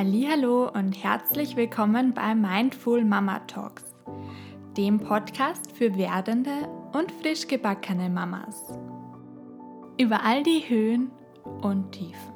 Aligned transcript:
Hallo 0.00 0.70
und 0.74 0.92
herzlich 1.02 1.56
willkommen 1.56 2.14
bei 2.14 2.32
Mindful 2.32 3.04
Mama 3.04 3.40
Talks, 3.48 3.82
dem 4.76 5.00
Podcast 5.00 5.72
für 5.72 5.96
werdende 5.96 6.68
und 6.92 7.10
frisch 7.10 7.48
gebackene 7.48 8.08
Mamas. 8.08 8.78
Über 9.98 10.22
all 10.24 10.44
die 10.44 10.60
Höhen 10.68 11.10
und 11.62 11.90
Tiefen. 11.90 12.32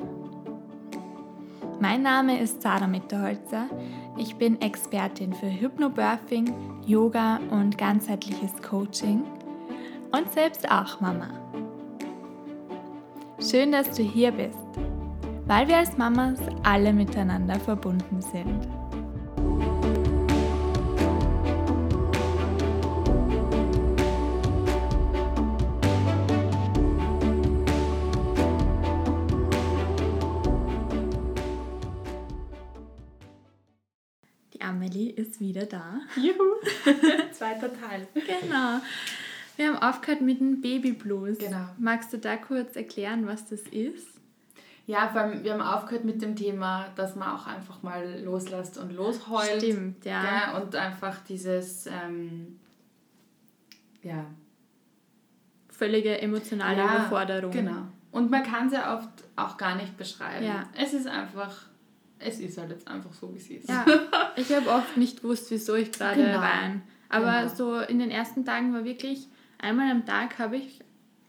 Mein 1.80 2.02
Name 2.02 2.40
ist 2.40 2.62
Sarah 2.62 2.88
Mitterholzer. 2.88 3.68
Ich 4.18 4.34
bin 4.34 4.60
Expertin 4.60 5.32
für 5.32 5.46
Hypnobirthing, 5.46 6.52
Yoga 6.84 7.38
und 7.50 7.78
ganzheitliches 7.78 8.60
Coaching 8.60 9.22
und 10.10 10.32
selbst 10.32 10.68
auch 10.68 11.00
Mama. 11.00 11.28
Schön, 13.38 13.70
dass 13.70 13.88
du 13.92 14.02
hier 14.02 14.32
bist 14.32 14.58
weil 15.46 15.68
wir 15.68 15.76
als 15.78 15.96
Mamas 15.96 16.38
alle 16.62 16.92
miteinander 16.92 17.58
verbunden 17.58 18.22
sind. 18.22 18.68
Die 34.54 34.60
Amelie 34.60 35.10
ist 35.10 35.40
wieder 35.40 35.66
da. 35.66 36.00
Juhu! 36.16 36.34
Zweiter 37.32 37.70
Teil. 37.72 38.06
Genau. 38.14 38.80
Wir 39.56 39.68
haben 39.68 39.76
aufgehört 39.76 40.22
mit 40.22 40.40
dem 40.40 40.60
Baby 40.60 40.92
Blues. 40.92 41.38
Genau. 41.38 41.68
Magst 41.78 42.12
du 42.12 42.18
da 42.18 42.36
kurz 42.36 42.76
erklären, 42.76 43.26
was 43.26 43.46
das 43.48 43.60
ist? 43.62 44.21
Ja, 44.86 45.08
vor 45.08 45.20
allem, 45.20 45.44
wir 45.44 45.52
haben 45.52 45.60
aufgehört 45.60 46.04
mit 46.04 46.20
dem 46.22 46.34
Thema, 46.34 46.88
dass 46.96 47.14
man 47.14 47.36
auch 47.36 47.46
einfach 47.46 47.82
mal 47.82 48.20
loslässt 48.22 48.78
und 48.78 48.92
losheult. 48.92 49.62
Stimmt, 49.62 50.04
ja. 50.04 50.24
ja 50.24 50.58
und 50.58 50.74
einfach 50.74 51.18
dieses, 51.20 51.86
ähm, 51.86 52.58
ja. 54.02 54.26
Völlige 55.68 56.20
emotionale 56.20 56.78
ja, 56.78 56.84
Überforderung. 56.84 57.52
Genau. 57.52 57.86
Und 58.10 58.30
man 58.30 58.42
kann 58.42 58.66
es 58.66 58.74
ja 58.74 58.96
oft 58.96 59.08
auch 59.36 59.56
gar 59.56 59.76
nicht 59.76 59.96
beschreiben. 59.96 60.44
Ja. 60.44 60.68
Es 60.76 60.92
ist 60.92 61.06
einfach, 61.06 61.66
es 62.18 62.40
ist 62.40 62.58
halt 62.58 62.70
jetzt 62.70 62.86
einfach 62.88 63.12
so, 63.12 63.32
wie 63.32 63.38
es 63.38 63.48
ist. 63.48 63.68
Ja. 63.68 63.84
Ich 64.34 64.50
habe 64.54 64.70
oft 64.70 64.96
nicht 64.96 65.20
gewusst, 65.20 65.50
wieso 65.50 65.74
ich 65.74 65.92
gerade 65.92 66.22
genau. 66.22 66.40
weine. 66.40 66.80
Aber 67.10 67.42
genau. 67.42 67.54
so 67.54 67.80
in 67.80 67.98
den 67.98 68.10
ersten 68.10 68.46
Tagen 68.46 68.72
war 68.72 68.84
wirklich, 68.84 69.28
einmal 69.58 69.90
am 69.90 70.06
Tag 70.06 70.38
habe 70.38 70.56
ich 70.56 70.80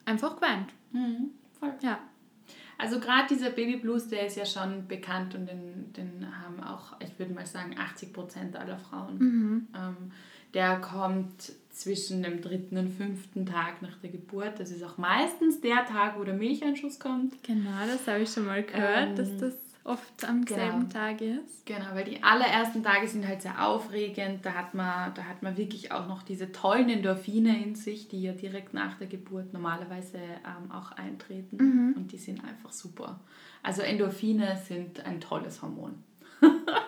einfach 0.06 0.36
geweint. 0.36 0.70
Mhm. 0.94 1.32
Voll. 1.60 1.74
Ja. 1.82 2.00
Also 2.78 3.00
gerade 3.00 3.28
dieser 3.30 3.50
Baby 3.50 3.78
Blues, 3.78 4.08
der 4.08 4.28
ist 4.28 4.36
ja 4.36 4.46
schon 4.46 4.88
bekannt 4.88 5.36
und 5.36 5.48
den, 5.48 5.94
den 5.94 6.28
haben 6.44 6.62
auch, 6.62 7.00
ich 7.00 7.18
würde 7.20 7.34
mal 7.34 7.46
sagen, 7.46 7.76
80 7.78 8.14
Prozent 8.14 8.56
aller 8.56 8.78
Frauen. 8.78 9.18
Mhm. 9.18 9.68
Ähm, 9.76 10.12
der 10.54 10.80
kommt 10.80 11.54
zwischen 11.72 12.22
dem 12.22 12.42
dritten 12.42 12.78
und 12.78 12.92
fünften 12.92 13.46
Tag 13.46 13.82
nach 13.82 13.98
der 13.98 14.12
Geburt. 14.12 14.60
Das 14.60 14.70
ist 14.70 14.84
auch 14.84 14.98
meistens 14.98 15.62
der 15.62 15.86
Tag, 15.86 16.20
wo 16.20 16.24
der 16.24 16.36
Milcheinschuss 16.36 17.00
kommt. 17.00 17.42
Genau, 17.44 17.72
das 17.88 18.08
habe 18.08 18.24
ich 18.24 18.32
schon 18.32 18.46
mal 18.46 18.64
gehört, 18.64 19.10
ähm, 19.10 19.16
dass 19.16 19.38
das 19.38 19.54
oft 19.84 20.26
am 20.26 20.46
genau. 20.46 20.60
selben 20.60 20.90
Tag 20.90 21.22
ist. 21.22 21.66
Genau, 21.66 21.86
weil 21.94 22.06
die 22.06 22.24
allerersten 22.24 22.84
Tage 22.84 23.08
sind 23.08 23.28
halt 23.28 23.42
sehr 23.42 23.68
aufregend. 23.68 24.46
Da 24.46 24.54
hat, 24.54 24.74
man, 24.74 25.14
da 25.14 25.24
hat 25.24 25.44
man 25.44 25.58
wirklich 25.58 25.92
auch 25.92 26.08
noch 26.08 26.24
diese 26.24 26.52
tollen 26.52 26.90
Endorphine 26.90 27.62
in 27.62 27.76
sich, 27.76 28.08
die 28.08 28.22
ja 28.22 28.34
direkt 28.34 28.74
nach 28.74 28.98
der 28.98 29.08
Geburt 29.08 29.52
normalerweise 29.54 30.18
ähm, 30.18 30.72
auch 30.72 30.92
eintreten. 30.94 31.58
Mhm. 31.58 31.94
Und 31.98 32.12
die 32.12 32.18
sind 32.18 32.44
einfach 32.44 32.72
super. 32.72 33.20
Also 33.62 33.82
Endorphine 33.82 34.58
sind 34.68 35.06
ein 35.06 35.20
tolles 35.20 35.62
Hormon. 35.62 36.04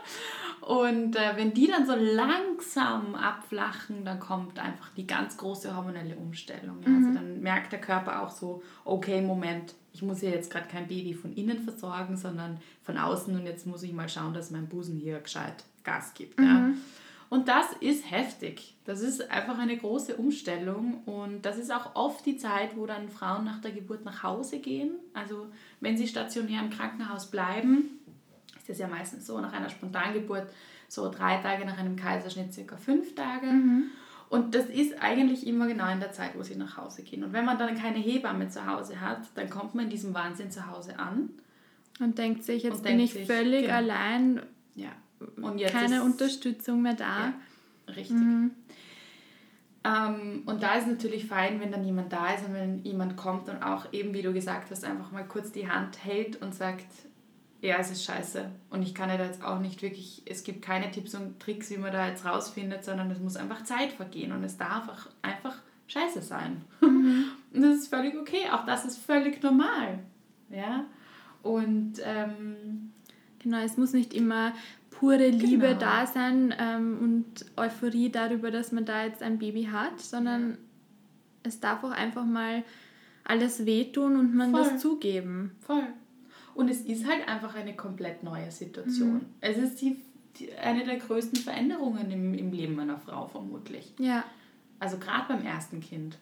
Und 0.66 1.16
äh, 1.16 1.33
wenn 1.35 1.53
die 1.53 1.67
dann 1.67 1.85
so 1.85 1.94
langsam 1.94 3.13
abflachen, 3.13 4.03
dann 4.03 4.19
kommt 4.19 4.58
einfach 4.58 4.89
die 4.97 5.05
ganz 5.05 5.37
große 5.37 5.76
hormonelle 5.76 6.15
Umstellung. 6.15 6.81
Ja? 6.81 6.87
Also 6.87 6.89
mhm. 6.89 7.05
Also 7.05 7.20
dann 7.20 7.42
merkt 7.42 7.71
der 7.71 7.80
Körper 7.80 8.23
auch 8.23 8.31
so, 8.31 8.64
okay, 8.83 9.21
Moment, 9.21 9.75
ich 9.93 10.02
muss 10.02 10.23
ja 10.23 10.31
jetzt 10.31 10.49
gerade 10.49 10.67
kein 10.67 10.87
Baby 10.87 11.14
von 11.14 11.33
innen 11.33 11.59
versorgen, 11.59 12.17
sondern 12.17 12.58
von 12.81 12.98
außen 12.98 13.36
und 13.36 13.45
jetzt 13.45 13.67
muss 13.67 13.83
ich 13.83 13.93
mal 13.93 14.09
schauen, 14.09 14.33
dass 14.33 14.49
mein 14.49 14.67
Busen 14.67 14.98
hier 14.98 15.20
gescheit 15.20 15.65
Gas 15.83 16.15
gibt. 16.15 16.39
Mhm. 16.39 16.45
Ja? 16.45 16.70
Und 17.30 17.48
das 17.48 17.67
ist 17.80 18.09
heftig. 18.09 18.73
Das 18.86 19.02
ist 19.02 19.30
einfach 19.30 19.59
eine 19.59 19.77
große 19.77 20.15
Umstellung 20.15 21.04
und 21.05 21.43
das 21.45 21.59
ist 21.59 21.71
auch 21.71 21.95
oft 21.95 22.25
die 22.25 22.37
Zeit, 22.37 22.75
wo 22.75 22.87
dann 22.87 23.09
Frauen 23.09 23.45
nach 23.45 23.61
der 23.61 23.71
Geburt 23.71 24.04
nach 24.04 24.23
Hause 24.23 24.58
gehen. 24.58 24.95
Also 25.14 25.45
wenn 25.80 25.95
sie 25.95 26.08
stationär 26.08 26.61
im 26.61 26.71
Krankenhaus 26.71 27.30
bleiben, 27.30 27.95
ist 28.65 28.70
das 28.70 28.80
ja 28.80 28.87
meistens 28.87 29.27
so 29.27 29.39
nach 29.39 29.53
einer 29.53 29.70
Spontangeburt, 29.70 30.48
so 30.87 31.11
drei 31.11 31.37
Tage 31.37 31.65
nach 31.65 31.77
einem 31.77 31.95
Kaiserschnitt, 31.95 32.52
circa 32.52 32.77
fünf 32.77 33.14
Tage. 33.14 33.45
Mhm. 33.45 33.83
Und 34.30 34.55
das 34.55 34.65
ist 34.65 34.99
eigentlich 34.99 35.45
immer 35.45 35.67
genau 35.67 35.92
in 35.92 35.99
der 35.99 36.11
Zeit, 36.11 36.31
wo 36.36 36.42
sie 36.42 36.55
nach 36.55 36.77
Hause 36.77 37.04
gehen. 37.04 37.23
Und 37.23 37.31
wenn 37.31 37.45
man 37.45 37.59
dann 37.59 37.77
keine 37.77 37.99
Hebamme 37.99 38.49
zu 38.49 38.65
Hause 38.65 38.99
hat, 38.99 39.21
dann 39.36 39.52
kommt 39.52 39.75
man 39.75 39.86
in 39.86 39.92
diesem 39.92 40.15
Wahnsinn 40.15 40.49
zu 40.49 40.65
Hause 40.65 40.98
an. 40.98 41.30
Und 41.99 42.17
denkt 42.17 42.43
sich, 42.43 42.64
jetzt 42.64 42.83
bin 42.83 42.99
ich 42.99 43.14
sich, 43.14 43.27
völlig 43.27 43.65
genau. 43.65 43.75
allein. 43.75 44.42
Ja. 44.73 44.89
Und 45.42 45.59
jetzt 45.59 45.71
keine 45.71 46.04
Unterstützung 46.04 46.81
mehr 46.81 46.95
da. 46.95 47.27
Ja, 47.27 47.93
richtig. 47.93 48.17
Mhm. 48.17 48.52
Ähm, 49.83 50.42
und 50.48 50.64
da 50.64 50.73
ist 50.73 50.87
natürlich 50.87 51.27
fein, 51.27 51.61
wenn 51.61 51.71
dann 51.71 51.86
jemand 51.86 52.11
da 52.11 52.33
ist 52.33 52.48
und 52.48 52.55
wenn 52.55 52.83
jemand 52.83 53.15
kommt 53.15 53.48
und 53.48 53.61
auch 53.61 53.93
eben, 53.93 54.15
wie 54.15 54.23
du 54.23 54.33
gesagt 54.33 54.71
hast, 54.71 54.83
einfach 54.83 55.11
mal 55.11 55.27
kurz 55.27 55.52
die 55.52 55.70
Hand 55.70 56.04
hält 56.04 56.42
und 56.42 56.55
sagt, 56.55 56.87
ja, 57.61 57.77
es 57.77 57.92
ist 57.92 58.04
scheiße. 58.04 58.49
Und 58.70 58.83
ich 58.83 58.93
kann 58.93 59.10
ja 59.10 59.17
da 59.17 59.26
jetzt 59.26 59.43
auch 59.43 59.60
nicht 59.60 59.82
wirklich, 59.82 60.21
es 60.26 60.43
gibt 60.43 60.61
keine 60.61 60.92
Tipps 60.92 61.16
und 61.16 61.39
Tricks, 61.39 61.70
wie 61.71 61.77
man 61.77 61.92
da 61.92 62.08
jetzt 62.08 62.26
rausfindet, 62.26 62.83
sondern 62.83 63.10
es 63.11 63.20
muss 63.20 63.38
einfach 63.38 63.64
Zeit 63.64 63.92
vergehen 63.92 64.32
und 64.32 64.43
es 64.43 64.58
darf 64.58 64.88
auch 64.89 65.08
einfach 65.21 65.55
scheiße 65.88 66.21
sein. 66.21 66.61
Mhm. 66.82 67.26
Und 67.54 67.61
das 67.61 67.76
ist 67.76 67.88
völlig 67.88 68.17
okay, 68.17 68.49
auch 68.52 68.66
das 68.66 68.83
ist 68.83 68.98
völlig 68.98 69.42
normal. 69.42 69.99
Ja, 70.49 70.86
und 71.45 71.93
ähm, 72.04 72.92
genau, 73.39 73.60
es 73.60 73.77
muss 73.77 73.93
nicht 73.93 74.14
immer 74.14 74.52
pure 74.89 75.30
Liebe 75.30 75.67
genau. 75.67 75.80
da 75.80 76.08
sein 76.08 76.54
ähm, 76.58 76.98
und 76.99 77.45
Euphorie 77.55 78.10
darüber, 78.10 78.49
dass 78.49 78.72
man 78.72 78.83
da 78.83 79.05
jetzt 79.05 79.22
ein 79.22 79.37
Baby 79.37 79.70
hat, 79.72 79.99
sondern 79.99 80.52
ja. 80.52 80.58
es 81.43 81.60
darf 81.60 81.83
auch 81.83 81.92
einfach 81.92 82.26
mal 82.26 82.64
alles 83.23 83.66
wehtun 83.66 84.16
und 84.16 84.33
man 84.33 84.52
Voll. 84.52 84.64
das 84.64 84.82
zugeben. 84.82 85.52
Voll. 85.61 85.87
Und 86.55 86.70
es 86.70 86.82
ist 86.82 87.08
halt 87.08 87.27
einfach 87.27 87.54
eine 87.54 87.76
komplett 87.76 88.23
neue 88.23 88.49
Situation. 88.49 89.16
Mhm. 89.16 89.26
Es 89.42 89.58
ist 89.58 89.82
die, 89.82 89.98
die, 90.39 90.54
eine 90.54 90.86
der 90.86 90.98
größten 90.98 91.38
Veränderungen 91.39 92.10
im, 92.10 92.33
im 92.33 92.52
Leben 92.52 92.80
einer 92.80 92.98
Frau 92.98 93.27
vermutlich. 93.27 93.93
Ja. 93.99 94.23
Also 94.80 94.98
gerade 94.98 95.33
beim 95.33 95.45
ersten 95.45 95.82
Kind. 95.82 96.17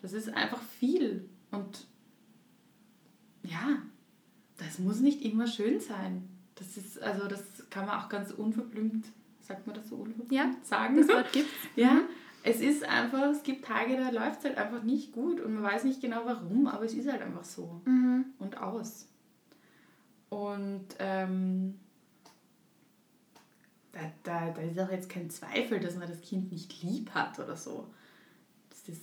Das 0.00 0.14
ist 0.14 0.30
einfach 0.30 0.60
viel. 0.62 1.28
Und 1.50 1.86
ja, 3.42 3.76
das 4.56 4.78
muss 4.78 5.00
nicht 5.00 5.22
immer 5.22 5.46
schön 5.46 5.80
sein. 5.80 6.28
Das 6.54 6.76
ist, 6.76 7.00
also 7.00 7.28
das 7.28 7.42
kann 7.70 7.86
man 7.86 8.00
auch 8.00 8.08
ganz 8.08 8.32
unverblümt, 8.32 9.06
sagt 9.40 9.66
man 9.66 9.76
das 9.76 9.88
so 9.88 9.96
unverblümt, 9.96 10.32
ja, 10.32 10.50
sagen. 10.62 10.96
Das 10.96 11.08
Wort 11.08 11.32
gibt's. 11.32 11.52
ja. 11.76 11.92
Mhm. 11.92 12.00
Es 12.42 12.60
ist 12.60 12.84
einfach, 12.84 13.30
es 13.30 13.42
gibt 13.42 13.66
Tage, 13.66 13.96
da 13.96 14.10
läuft 14.10 14.38
es 14.38 14.44
halt 14.46 14.58
einfach 14.58 14.82
nicht 14.82 15.12
gut 15.12 15.40
und 15.40 15.54
man 15.54 15.62
weiß 15.62 15.84
nicht 15.84 16.00
genau 16.00 16.22
warum, 16.24 16.66
aber 16.66 16.84
es 16.84 16.94
ist 16.94 17.10
halt 17.10 17.20
einfach 17.20 17.44
so. 17.44 17.80
Mhm. 17.84 18.26
Und 18.38 18.56
aus. 18.56 19.08
Und 20.30 20.86
ähm, 20.98 21.74
da, 23.92 24.00
da, 24.22 24.50
da 24.50 24.62
ist 24.62 24.78
auch 24.78 24.90
jetzt 24.90 25.08
kein 25.08 25.30
Zweifel, 25.30 25.80
dass 25.80 25.96
man 25.96 26.08
das 26.08 26.20
Kind 26.20 26.52
nicht 26.52 26.82
lieb 26.82 27.10
hat 27.14 27.38
oder 27.38 27.56
so. 27.56 27.86
Das 28.70 28.88
ist, 28.88 29.02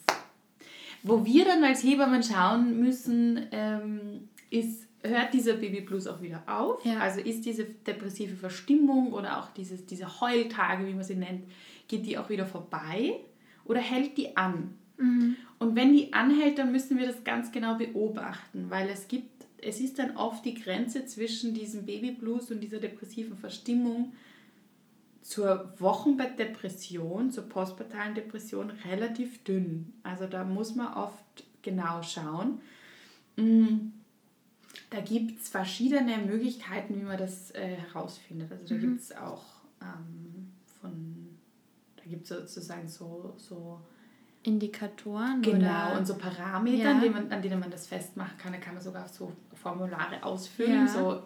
wo 1.04 1.26
wir 1.26 1.46
dann 1.46 1.64
als 1.64 1.84
Hebammen 1.84 2.24
schauen 2.24 2.80
müssen, 2.80 3.48
ähm, 3.52 4.30
ist, 4.50 4.88
hört 5.04 5.34
dieser 5.34 5.54
Baby 5.54 5.82
Blues 5.82 6.08
auch 6.08 6.22
wieder 6.22 6.44
auf? 6.48 6.84
Ja. 6.86 7.00
Also 7.00 7.20
ist 7.20 7.46
diese 7.46 7.66
depressive 7.66 8.36
Verstimmung 8.36 9.14
oder 9.14 9.40
auch 9.40 9.50
dieses, 9.50 9.86
diese 9.86 10.22
Heultage, 10.22 10.88
wie 10.88 10.94
man 10.94 11.04
sie 11.04 11.16
nennt, 11.16 11.46
geht 11.88 12.06
die 12.06 12.18
auch 12.18 12.30
wieder 12.30 12.46
vorbei 12.46 13.20
oder 13.66 13.80
hält 13.80 14.18
die 14.18 14.38
an? 14.38 14.76
Mhm. 14.98 15.36
Und 15.60 15.76
wenn 15.76 15.94
die 15.94 16.14
anhält, 16.14 16.58
dann 16.58 16.72
müssen 16.72 16.98
wir 16.98 17.08
das 17.08 17.24
ganz 17.24 17.52
genau 17.52 17.76
beobachten, 17.76 18.70
weil 18.70 18.90
es 18.90 19.08
gibt 19.08 19.35
es 19.62 19.80
ist 19.80 20.00
dann 20.00 20.18
oft 20.18 20.46
die 20.46 20.54
Grenze 20.54 21.06
zwischen 21.06 21.54
diesem 21.54 21.86
Babyblues 21.86 22.52
und 22.52 22.62
dieser 22.62 22.80
depressiven 22.80 23.38
Verstimmung 23.38 24.14
zur 25.22 25.74
Wochenbettdepression, 25.80 27.32
zur 27.32 27.50
postpartalen 27.50 28.14
Depression 28.14 28.70
relativ 28.70 29.44
dünn. 29.44 29.94
Also 30.04 30.28
da 30.28 30.44
muss 30.44 30.76
man 30.76 30.94
oft 30.94 31.44
genau 31.64 32.04
schauen. 32.04 32.62
Mm, 33.36 33.92
da 34.92 35.02
gibt 35.02 35.42
es 35.42 35.50
verschiedene 35.50 36.18
Möglichkeiten, 36.18 36.96
wie 37.00 37.04
man 37.04 37.18
das 37.18 37.52
äh, 37.52 37.76
herausfindet. 37.76 38.52
Also 38.52 38.66
da 38.66 38.76
mhm. 38.76 38.82
gibt 38.82 39.02
es 39.02 39.16
auch 39.16 39.44
ähm, 39.82 40.52
von, 40.80 41.38
da 41.96 42.04
gibt 42.04 42.24
es 42.24 42.30
sozusagen 42.30 42.88
so, 42.88 43.34
so 43.38 43.82
Indikatoren. 44.46 45.42
Genau, 45.42 45.90
oder? 45.90 45.98
und 45.98 46.06
so 46.06 46.16
Parameter, 46.16 46.84
ja. 46.84 46.92
an, 46.92 47.02
denen 47.02 47.14
man, 47.14 47.32
an 47.32 47.42
denen 47.42 47.60
man 47.60 47.72
das 47.72 47.88
festmachen 47.88 48.38
kann. 48.38 48.54
Da 48.54 48.60
kann 48.60 48.74
man 48.74 48.84
sogar 48.84 49.08
so 49.08 49.32
Formulare 49.54 50.24
ausfüllen. 50.24 50.86
Ja. 50.86 50.88
So, 50.88 51.24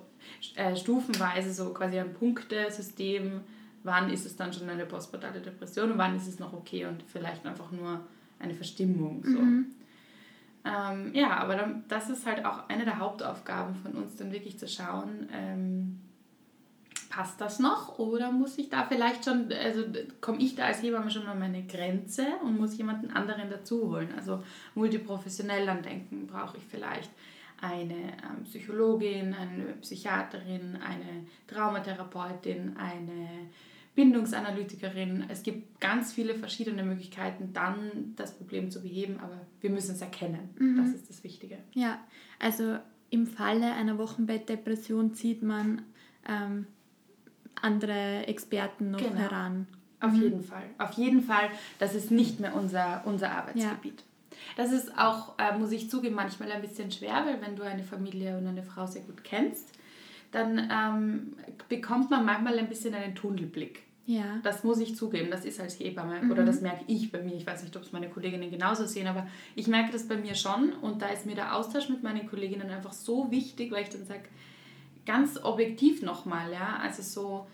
äh, 0.56 0.76
stufenweise 0.76 1.54
so 1.54 1.74
quasi 1.74 2.00
ein 2.00 2.14
Punktesystem, 2.14 3.42
wann 3.84 4.10
ist 4.10 4.26
es 4.26 4.36
dann 4.36 4.54
schon 4.54 4.70
eine 4.70 4.86
postpartale 4.86 5.42
Depression 5.42 5.92
und 5.92 5.98
wann 5.98 6.16
ist 6.16 6.28
es 6.28 6.40
noch 6.40 6.54
okay 6.54 6.86
und 6.86 7.04
vielleicht 7.04 7.46
einfach 7.46 7.72
nur 7.72 8.02
eine 8.40 8.54
Verstimmung. 8.54 9.24
So. 9.24 9.40
Mhm. 9.40 9.66
Ähm, 10.66 11.12
ja, 11.14 11.38
aber 11.38 11.56
dann, 11.56 11.84
das 11.88 12.10
ist 12.10 12.26
halt 12.26 12.46
auch 12.46 12.68
eine 12.68 12.84
der 12.84 13.00
Hauptaufgaben 13.00 13.76
von 13.76 13.94
uns, 13.94 14.18
dann 14.18 14.32
wirklich 14.32 14.60
zu 14.60 14.68
schauen, 14.68 15.30
ähm, 15.34 16.00
passt 17.10 17.42
das 17.42 17.60
noch 17.60 17.98
oder 17.98 18.32
muss 18.32 18.58
ich 18.58 18.70
da 18.70 18.86
vielleicht 18.86 19.26
schon, 19.26 19.52
also 19.52 19.84
komme 20.22 20.40
ich 20.40 20.56
da 20.56 20.66
als 20.66 20.82
Hebamme 20.82 21.10
schon 21.10 21.26
an 21.26 21.40
meine 21.40 21.64
Grenze 21.64 22.26
und 22.44 22.58
muss 22.58 22.78
jemanden 22.78 23.12
anderen 23.12 23.50
dazu 23.50 23.90
holen? 23.90 24.10
Also 24.16 24.44
multiprofessionell 24.76 25.66
dann 25.66 25.82
denken, 25.82 26.28
brauche 26.28 26.58
ich 26.58 26.64
vielleicht 26.64 27.10
eine 27.62 27.94
ähm, 27.94 28.44
Psychologin, 28.46 29.34
eine 29.34 29.74
Psychiaterin, 29.82 30.78
eine 30.78 31.26
Traumatherapeutin, 31.48 32.78
eine 32.78 33.50
Bindungsanalytikerin. 33.96 35.26
Es 35.30 35.44
gibt 35.44 35.82
ganz 35.82 36.14
viele 36.14 36.36
verschiedene 36.36 36.84
Möglichkeiten, 36.84 37.52
dann 37.54 38.14
das 38.16 38.38
Problem 38.38 38.72
zu 38.72 38.82
beheben, 38.82 39.20
aber 39.20 39.42
wir 39.60 39.72
müssen 39.72 39.96
es 39.96 40.02
erkennen. 40.02 40.50
Mhm. 40.58 40.78
Das 40.78 40.90
ist 40.90 41.10
das 41.10 41.24
Wichtige. 41.24 41.58
Ja, 41.74 42.00
also 42.38 42.78
im 43.10 43.26
Falle 43.26 43.74
einer 43.74 43.98
Wochenbettdepression 43.98 45.14
zieht 45.16 45.42
man 45.42 45.82
ähm, 46.28 46.68
andere 47.62 48.28
Experten 48.28 48.92
noch 48.92 49.00
genau. 49.00 49.16
heran. 49.16 49.68
Auf 50.02 50.14
mhm. 50.14 50.22
jeden 50.22 50.44
Fall. 50.44 50.64
Auf 50.78 50.94
jeden 50.94 51.22
Fall, 51.22 51.50
das 51.78 51.96
ist 51.96 52.12
nicht 52.12 52.40
mehr 52.40 52.56
unser, 52.56 53.02
unser 53.06 53.32
Arbeitsgebiet. 53.32 54.00
Ja. 54.00 54.06
Das 54.56 54.72
ist 54.72 54.98
auch, 54.98 55.38
äh, 55.38 55.58
muss 55.58 55.72
ich 55.72 55.90
zugeben, 55.90 56.16
manchmal 56.16 56.52
ein 56.52 56.62
bisschen 56.62 56.92
schwer, 56.92 57.26
weil 57.26 57.42
wenn 57.42 57.56
du 57.56 57.64
eine 57.64 57.84
Familie 57.84 58.38
und 58.38 58.48
eine 58.48 58.64
Frau 58.64 58.86
sehr 58.86 59.02
gut 59.02 59.24
kennst, 59.24 59.74
dann 60.32 60.70
ähm, 60.72 61.36
bekommt 61.68 62.10
man 62.10 62.26
manchmal 62.26 62.58
ein 62.60 62.70
bisschen 62.70 62.94
einen 62.94 63.16
Tunnelblick. 63.16 63.84
Ja. 64.06 64.40
Das 64.42 64.64
muss 64.64 64.80
ich 64.80 64.96
zugeben, 64.96 65.30
das 65.30 65.46
ist 65.46 65.60
als 65.60 65.80
Hebamme 65.80 66.24
mhm. 66.24 66.32
oder 66.32 66.44
das 66.44 66.62
merke 66.62 66.84
ich 66.88 67.12
bei 67.12 67.22
mir. 67.22 67.36
Ich 67.36 67.46
weiß 67.46 67.62
nicht, 67.62 67.76
ob 67.78 67.84
es 67.84 67.92
meine 67.92 68.10
Kolleginnen 68.10 68.50
genauso 68.50 68.88
sehen, 68.88 69.06
aber 69.06 69.28
ich 69.56 69.68
merke 69.68 69.92
das 69.92 70.08
bei 70.08 70.18
mir 70.18 70.34
schon 70.34 70.74
und 70.74 71.04
da 71.04 71.10
ist 71.10 71.28
mir 71.28 71.36
der 71.36 71.56
Austausch 71.56 71.90
mit 71.90 72.02
meinen 72.02 72.28
Kolleginnen 72.28 72.72
einfach 72.72 72.94
so 72.94 73.30
wichtig, 73.30 73.72
weil 73.72 73.84
ich 73.84 73.90
dann 73.90 74.06
sage, 74.06 74.24
ganz 75.10 75.44
objektiv 75.44 76.04
nochmal, 76.04 76.54
ja, 76.54 76.78
also 76.84 77.02
so 77.02 77.48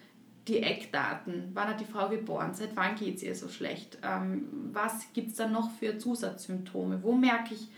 die 0.45 0.61
Eckdaten, 0.61 1.51
wann 1.53 1.69
hat 1.69 1.79
die 1.79 1.85
Frau 1.85 2.09
geboren, 2.09 2.53
seit 2.53 2.75
wann 2.75 2.95
geht 2.95 3.15
es 3.15 3.23
ihr 3.23 3.33
so 3.33 3.47
schlecht, 3.47 3.97
ähm, 4.03 4.49
was 4.73 5.13
gibt 5.13 5.29
es 5.29 5.37
da 5.37 5.47
noch 5.47 5.71
für 5.71 5.97
Zusatzsymptome, 5.97 7.01
wo 7.01 7.13
merke 7.13 7.53
ich, 7.53 7.69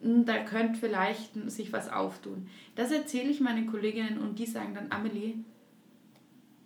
hm, 0.00 0.24
da 0.24 0.42
könnte 0.42 0.80
vielleicht 0.80 1.32
sich 1.50 1.70
was 1.70 1.90
auftun. 1.90 2.48
Das 2.76 2.90
erzähle 2.92 3.28
ich 3.28 3.42
meinen 3.42 3.66
Kolleginnen 3.66 4.16
und 4.16 4.38
die 4.38 4.46
sagen 4.46 4.74
dann, 4.74 4.90
Amelie, 4.90 5.34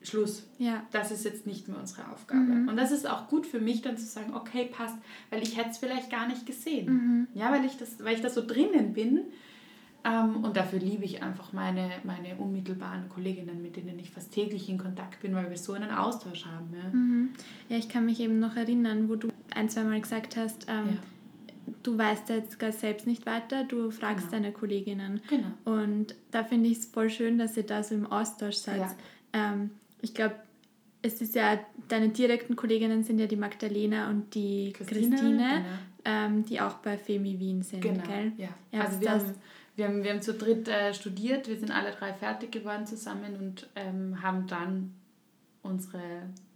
Schluss. 0.03 0.47
Ja. 0.59 0.87
Das 0.93 1.11
ist 1.11 1.25
jetzt 1.25 1.47
nicht 1.47 1.67
mehr 1.67 1.79
unsere 1.79 2.09
Aufgabe. 2.13 2.41
Mhm. 2.41 2.69
Und 2.69 2.77
das 2.77 2.93
ist 2.93 3.09
auch 3.11 3.27
gut 3.27 3.47
für 3.47 3.61
mich 3.61 3.83
dann 3.83 3.97
zu 3.97 4.05
sagen, 4.05 4.33
okay, 4.35 4.71
passt, 4.71 4.99
weil 5.31 5.43
ich 5.43 5.57
hätte 5.57 5.71
es 5.71 5.79
vielleicht 5.79 6.09
gar 6.11 6.29
nicht 6.29 6.47
gesehen. 6.47 6.87
Mhm. 6.87 7.29
Ja, 7.35 7.51
weil 7.51 7.65
ich, 7.65 7.79
das, 7.79 8.05
weil 8.05 8.15
ich 8.15 8.21
da 8.21 8.31
so 8.31 8.47
drinnen 8.47 8.93
bin. 8.93 9.23
Ähm, 10.05 10.45
und 10.45 10.57
dafür 10.57 10.79
liebe 10.79 11.05
ich 11.05 11.23
einfach 11.23 11.53
meine, 11.53 11.91
meine 12.05 12.37
unmittelbaren 12.37 13.09
Kolleginnen, 13.09 13.63
mit 13.63 13.77
denen 13.77 13.99
ich 13.99 14.11
fast 14.11 14.33
täglich 14.33 14.69
in 14.69 14.77
Kontakt 14.79 15.21
bin, 15.21 15.35
weil 15.35 15.49
wir 15.49 15.57
so 15.57 15.73
einen 15.73 15.91
Austausch 15.91 16.45
haben. 16.45 16.69
Ja, 16.75 16.89
mhm. 16.93 17.31
ja 17.71 17.79
ich 17.79 17.89
kann 17.89 18.05
mich 18.05 18.21
eben 18.21 18.39
noch 18.39 18.55
erinnern, 18.57 19.09
wo 19.09 19.17
du 19.17 19.29
ein, 19.55 19.69
zwei 19.69 19.85
Mal 19.85 20.01
gesagt 20.01 20.37
hast, 20.37 20.67
ähm, 20.69 20.89
ja 20.91 20.97
du 21.83 21.97
weißt 21.99 22.29
jetzt 22.31 22.59
gar 22.59 22.73
selbst 22.73 23.07
nicht 23.07 23.27
weiter, 23.27 23.65
du 23.65 23.91
fragst 23.91 24.31
genau. 24.31 24.43
deine 24.43 24.53
Kolleginnen. 24.53 25.21
Genau. 25.29 25.47
Und 25.65 26.15
da 26.31 26.45
finde 26.45 26.69
ich 26.69 26.79
es 26.79 26.87
voll 26.87 27.11
schön, 27.11 27.39
dass 27.39 27.57
ihr 27.57 27.63
da 27.65 27.83
so 27.83 27.95
im 27.95 28.07
Austausch 28.07 28.57
seid. 28.57 28.81
Ja. 28.81 28.95
Ähm, 29.33 29.71
ich 30.01 30.15
glaube, 30.15 30.35
es 31.03 31.21
ist 31.21 31.35
ja, 31.35 31.59
deine 31.89 32.09
direkten 32.09 32.57
Kolleginnen 32.57 33.05
sind 33.05 33.19
ja 33.19 33.27
die 33.27 33.37
Magdalena 33.37 34.09
und 34.09 34.35
die 34.35 34.73
Christine, 34.73 35.11
Christine 35.11 35.37
genau. 35.37 35.65
ähm, 36.05 36.45
die 36.47 36.61
auch 36.61 36.75
bei 36.75 36.97
FEMI 36.97 37.39
Wien 37.39 37.63
sind, 37.63 37.83
genau. 37.83 38.05
gell? 38.05 38.33
Ja. 38.39 38.49
ja 38.73 38.81
also 38.81 39.01
wir 39.01 39.11
haben, 39.11 39.35
wir, 39.77 39.87
haben, 39.87 40.05
wir 40.05 40.11
haben 40.11 40.23
zu 40.23 40.35
dritt 40.35 40.69
äh, 40.69 40.95
studiert, 40.95 41.49
wir 41.49 41.59
sind 41.59 41.71
alle 41.71 41.93
drei 41.93 42.13
fertig 42.13 42.53
geworden 42.53 42.87
zusammen 42.87 43.37
und 43.37 43.69
ähm, 43.75 44.23
haben 44.23 44.47
dann 44.47 44.95
unsere, 45.63 46.03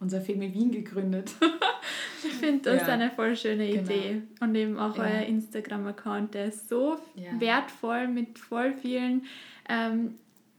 unser 0.01 0.21
FEMI 0.21 0.53
Wien 0.55 0.71
gegründet. 0.71 1.35
ich 2.25 2.35
finde 2.35 2.71
das 2.71 2.87
ja. 2.87 2.95
eine 2.95 3.11
voll 3.11 3.35
schöne 3.37 3.67
genau. 3.67 3.83
Idee. 3.83 4.23
Und 4.41 4.55
eben 4.55 4.79
auch 4.79 4.97
ja. 4.97 5.05
euer 5.05 5.23
Instagram-Account, 5.23 6.35
der 6.35 6.47
ist 6.47 6.69
so 6.69 6.99
ja. 7.15 7.41
wertvoll 7.41 8.09
mit 8.09 8.39
voll 8.39 8.73
vielen 8.73 9.25
ähm, 9.69 10.15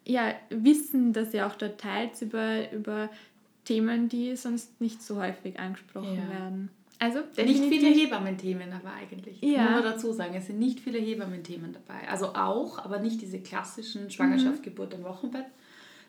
ja, 0.06 0.34
Wissen, 0.50 1.14
das 1.14 1.34
ihr 1.34 1.46
auch 1.46 1.56
dort 1.56 1.80
teilt 1.80 2.20
über, 2.22 2.72
über 2.72 3.10
Themen, 3.66 4.10
die 4.10 4.36
sonst 4.36 4.82
nicht 4.82 5.04
so 5.04 5.22
häufig 5.22 5.60
angesprochen 5.60 6.18
werden. 6.30 6.70
Also 7.00 7.20
nicht 7.38 7.64
viele 7.64 7.88
Hebammen-Themen 7.88 8.74
aber 8.74 8.94
eigentlich. 8.94 9.42
Ja. 9.42 9.64
Man 9.72 9.84
dazu 9.84 10.12
sagen, 10.12 10.36
es 10.36 10.48
sind 10.48 10.60
nicht 10.60 10.82
viele 10.82 11.00
Hebammen-Themen 11.00 11.72
dabei. 11.72 12.10
Also 12.10 12.36
auch, 12.36 12.78
aber 12.80 13.00
nicht 13.00 13.22
diese 13.22 13.40
klassischen 13.40 14.12
Schwangerschaft, 14.12 14.60
mhm. 14.60 14.64
Geburt 14.64 14.94
im 14.94 15.04
Wochenbett, 15.04 15.46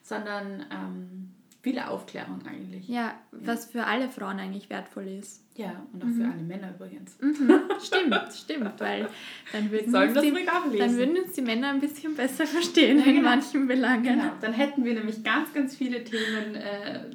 sondern 0.03 0.65
ähm, 0.69 1.31
viele 1.61 1.89
Aufklärung 1.89 2.41
eigentlich. 2.45 2.89
Ja, 2.89 2.95
ja, 2.95 3.15
was 3.31 3.67
für 3.67 3.85
alle 3.85 4.09
Frauen 4.09 4.39
eigentlich 4.39 4.69
wertvoll 4.69 5.07
ist. 5.07 5.43
Ja, 5.55 5.85
und 5.93 6.03
auch 6.03 6.07
mhm. 6.07 6.15
für 6.15 6.31
alle 6.31 6.43
Männer 6.43 6.73
übrigens. 6.75 7.17
Mhm. 7.21 7.61
Stimmt, 7.81 8.33
stimmt, 8.33 8.79
weil 8.79 9.07
dann 9.51 9.71
würden, 9.71 9.95
uns 9.95 10.21
die, 10.21 10.77
dann 10.77 10.97
würden 10.97 11.17
uns 11.17 11.33
die 11.33 11.41
Männer 11.41 11.69
ein 11.69 11.79
bisschen 11.79 12.15
besser 12.15 12.45
verstehen 12.45 12.99
ja, 12.99 13.05
genau. 13.05 13.17
in 13.17 13.23
manchen 13.23 13.67
Belangen. 13.67 14.03
Genau, 14.03 14.31
dann 14.41 14.53
hätten 14.53 14.83
wir 14.83 14.93
nämlich 14.93 15.23
ganz, 15.23 15.53
ganz 15.53 15.75
viele 15.75 16.03
Themen, 16.03 16.55
äh, 16.55 17.05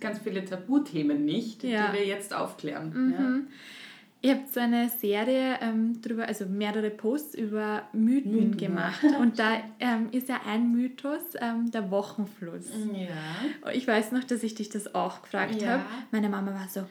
ganz 0.00 0.18
viele 0.18 0.44
Tabuthemen 0.44 1.24
nicht, 1.24 1.64
ja. 1.64 1.88
die 1.88 1.98
wir 1.98 2.06
jetzt 2.06 2.34
aufklären. 2.34 2.92
Mhm. 2.94 3.12
Ja. 3.12 3.40
Ihr 4.22 4.34
habt 4.34 4.52
so 4.52 4.60
eine 4.60 4.88
Serie 4.88 5.58
ähm, 5.60 6.00
drüber, 6.00 6.26
also 6.26 6.46
mehrere 6.46 6.90
Posts 6.90 7.34
über 7.34 7.82
Mythen, 7.92 8.32
Mythen. 8.32 8.56
gemacht. 8.56 9.04
Und 9.20 9.38
da 9.38 9.60
ähm, 9.78 10.08
ist 10.10 10.28
ja 10.28 10.40
ein 10.46 10.72
Mythos 10.72 11.20
ähm, 11.40 11.70
der 11.70 11.90
Wochenfluss. 11.90 12.70
Ja. 12.92 13.70
Ich 13.72 13.86
weiß 13.86 14.12
noch, 14.12 14.24
dass 14.24 14.42
ich 14.42 14.54
dich 14.54 14.68
das 14.68 14.94
auch 14.94 15.22
gefragt 15.22 15.60
ja. 15.60 15.74
habe. 15.74 15.84
Meine 16.10 16.28
Mama 16.28 16.54
war 16.54 16.66
so, 16.68 16.86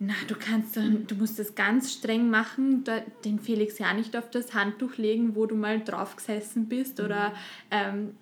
na, 0.00 0.14
du 0.26 0.34
kannst 0.34 0.76
du 0.76 1.14
musst 1.14 1.38
das 1.38 1.54
ganz 1.54 1.92
streng 1.92 2.30
machen, 2.30 2.82
den 3.24 3.38
Felix 3.38 3.78
ja 3.78 3.92
nicht 3.92 4.16
auf 4.16 4.30
das 4.30 4.54
Handtuch 4.54 4.96
legen, 4.96 5.36
wo 5.36 5.44
du 5.44 5.54
mal 5.54 5.80
drauf 5.80 6.16
gesessen 6.16 6.66
bist 6.66 6.98
mhm. 6.98 7.04
oder 7.04 7.34
ähm, 7.70 8.14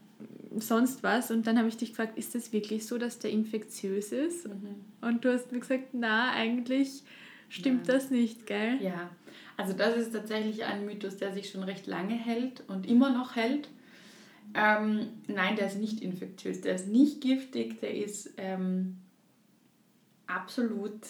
sonst 0.56 1.02
was. 1.02 1.30
Und 1.30 1.46
dann 1.46 1.58
habe 1.58 1.68
ich 1.68 1.76
dich 1.76 1.90
gefragt, 1.90 2.18
ist 2.18 2.34
das 2.34 2.52
wirklich 2.52 2.86
so, 2.86 2.98
dass 2.98 3.18
der 3.18 3.30
infektiös 3.30 4.12
ist? 4.12 4.48
Mhm. 4.48 4.76
Und 5.00 5.24
du 5.24 5.32
hast 5.32 5.52
mir 5.52 5.60
gesagt, 5.60 5.88
na, 5.92 6.32
eigentlich 6.32 7.02
stimmt 7.48 7.86
ja. 7.86 7.94
das 7.94 8.10
nicht, 8.10 8.46
gell? 8.46 8.78
Ja, 8.82 9.10
also 9.56 9.72
das 9.72 9.96
ist 9.96 10.12
tatsächlich 10.12 10.64
ein 10.64 10.86
Mythos, 10.86 11.16
der 11.16 11.32
sich 11.32 11.50
schon 11.50 11.62
recht 11.62 11.86
lange 11.86 12.14
hält 12.14 12.62
und 12.68 12.86
immer 12.86 13.10
noch 13.10 13.36
hält. 13.36 13.68
Ähm, 14.54 15.08
nein, 15.26 15.56
der 15.56 15.66
ist 15.66 15.78
nicht 15.78 16.00
infektiös, 16.00 16.62
der 16.62 16.74
ist 16.74 16.88
nicht 16.88 17.20
giftig, 17.20 17.80
der 17.80 17.94
ist 17.94 18.32
ähm, 18.38 18.96
absolut 20.26 21.02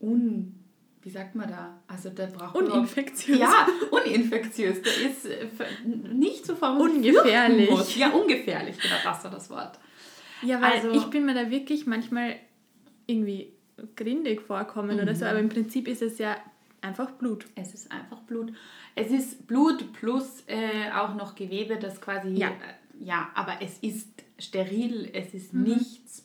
un 0.00 0.54
wie 1.02 1.10
sagt 1.10 1.34
man 1.34 1.48
da? 1.48 1.80
Also 1.86 2.10
der 2.10 2.26
braucht 2.26 2.56
uninfektiös. 2.56 3.38
Ja, 3.38 3.66
uninfektiös. 3.90 4.82
Der 4.82 5.10
ist 5.10 5.26
äh, 5.26 5.46
nicht 5.84 6.44
so 6.46 6.54
ungefährlich. 6.54 7.96
Ja, 7.96 8.10
ungefährlich, 8.10 8.78
genau 8.78 8.96
das 9.04 9.24
war 9.24 9.30
das 9.30 9.50
Wort. 9.50 9.78
Ja, 10.42 10.60
weil 10.60 10.72
also, 10.72 10.92
ich 10.92 11.04
bin 11.06 11.24
mir 11.24 11.34
da 11.34 11.50
wirklich 11.50 11.86
manchmal 11.86 12.36
irgendwie 13.06 13.52
grindig 13.96 14.40
vorkommen 14.40 14.96
mhm. 14.96 15.02
oder 15.02 15.14
so, 15.14 15.24
aber 15.24 15.38
im 15.38 15.48
Prinzip 15.48 15.88
ist 15.88 16.02
es 16.02 16.18
ja 16.18 16.36
einfach 16.80 17.10
Blut. 17.12 17.46
Es 17.54 17.74
ist 17.74 17.90
einfach 17.90 18.18
Blut. 18.22 18.52
Es 18.94 19.10
ist 19.10 19.46
Blut 19.46 19.92
plus 19.92 20.44
äh, 20.46 20.90
auch 20.92 21.14
noch 21.14 21.34
Gewebe, 21.34 21.76
das 21.76 22.00
quasi. 22.00 22.30
Ja. 22.30 22.48
Äh, 22.48 23.04
ja, 23.04 23.30
aber 23.34 23.58
es 23.60 23.78
ist 23.78 24.08
steril, 24.38 25.10
es 25.12 25.34
ist 25.34 25.54
mhm. 25.54 25.62
nichts. 25.64 26.24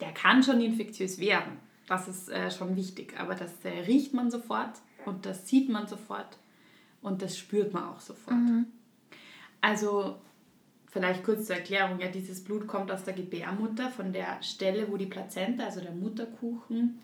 Der 0.00 0.12
kann 0.12 0.42
schon 0.42 0.60
infektiös 0.60 1.18
werden. 1.18 1.58
Das 1.86 2.08
ist 2.08 2.28
äh, 2.28 2.50
schon 2.50 2.76
wichtig. 2.76 3.14
Aber 3.18 3.34
das 3.34 3.52
äh, 3.64 3.80
riecht 3.80 4.14
man 4.14 4.30
sofort 4.30 4.80
und 5.04 5.26
das 5.26 5.48
sieht 5.48 5.68
man 5.68 5.86
sofort 5.86 6.38
und 7.02 7.22
das 7.22 7.36
spürt 7.38 7.72
man 7.72 7.84
auch 7.84 8.00
sofort. 8.00 8.36
Mhm. 8.36 8.66
Also 9.60 10.18
Vielleicht 10.94 11.24
kurz 11.24 11.46
zur 11.48 11.56
Erklärung, 11.56 11.98
ja, 11.98 12.06
dieses 12.06 12.44
Blut 12.44 12.68
kommt 12.68 12.88
aus 12.92 13.02
der 13.02 13.14
Gebärmutter, 13.14 13.90
von 13.90 14.12
der 14.12 14.40
Stelle, 14.42 14.86
wo 14.88 14.96
die 14.96 15.06
Plazenta, 15.06 15.64
also 15.64 15.80
der 15.80 15.90
Mutterkuchen, 15.90 17.00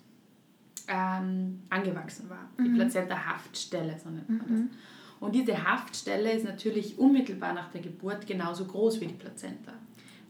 ähm, 0.87 1.63
angewachsen 1.69 2.31
war. 2.31 2.49
Mhm. 2.57 2.65
Die 2.67 2.71
Plazenta-Haftstelle, 2.71 3.99
so 3.99 4.11
nennt 4.11 4.29
man 4.29 4.39
mhm. 4.39 4.69
das. 4.69 4.79
Und 5.19 5.35
diese 5.35 5.65
Haftstelle 5.69 6.31
ist 6.31 6.45
natürlich 6.45 7.01
unmittelbar 7.01 7.53
nach 7.53 7.73
der 7.73 7.81
Geburt 7.81 8.29
genauso 8.29 8.65
groß 8.65 9.01
wie 9.01 9.07
die 9.07 9.15
Plazenta. 9.15 9.73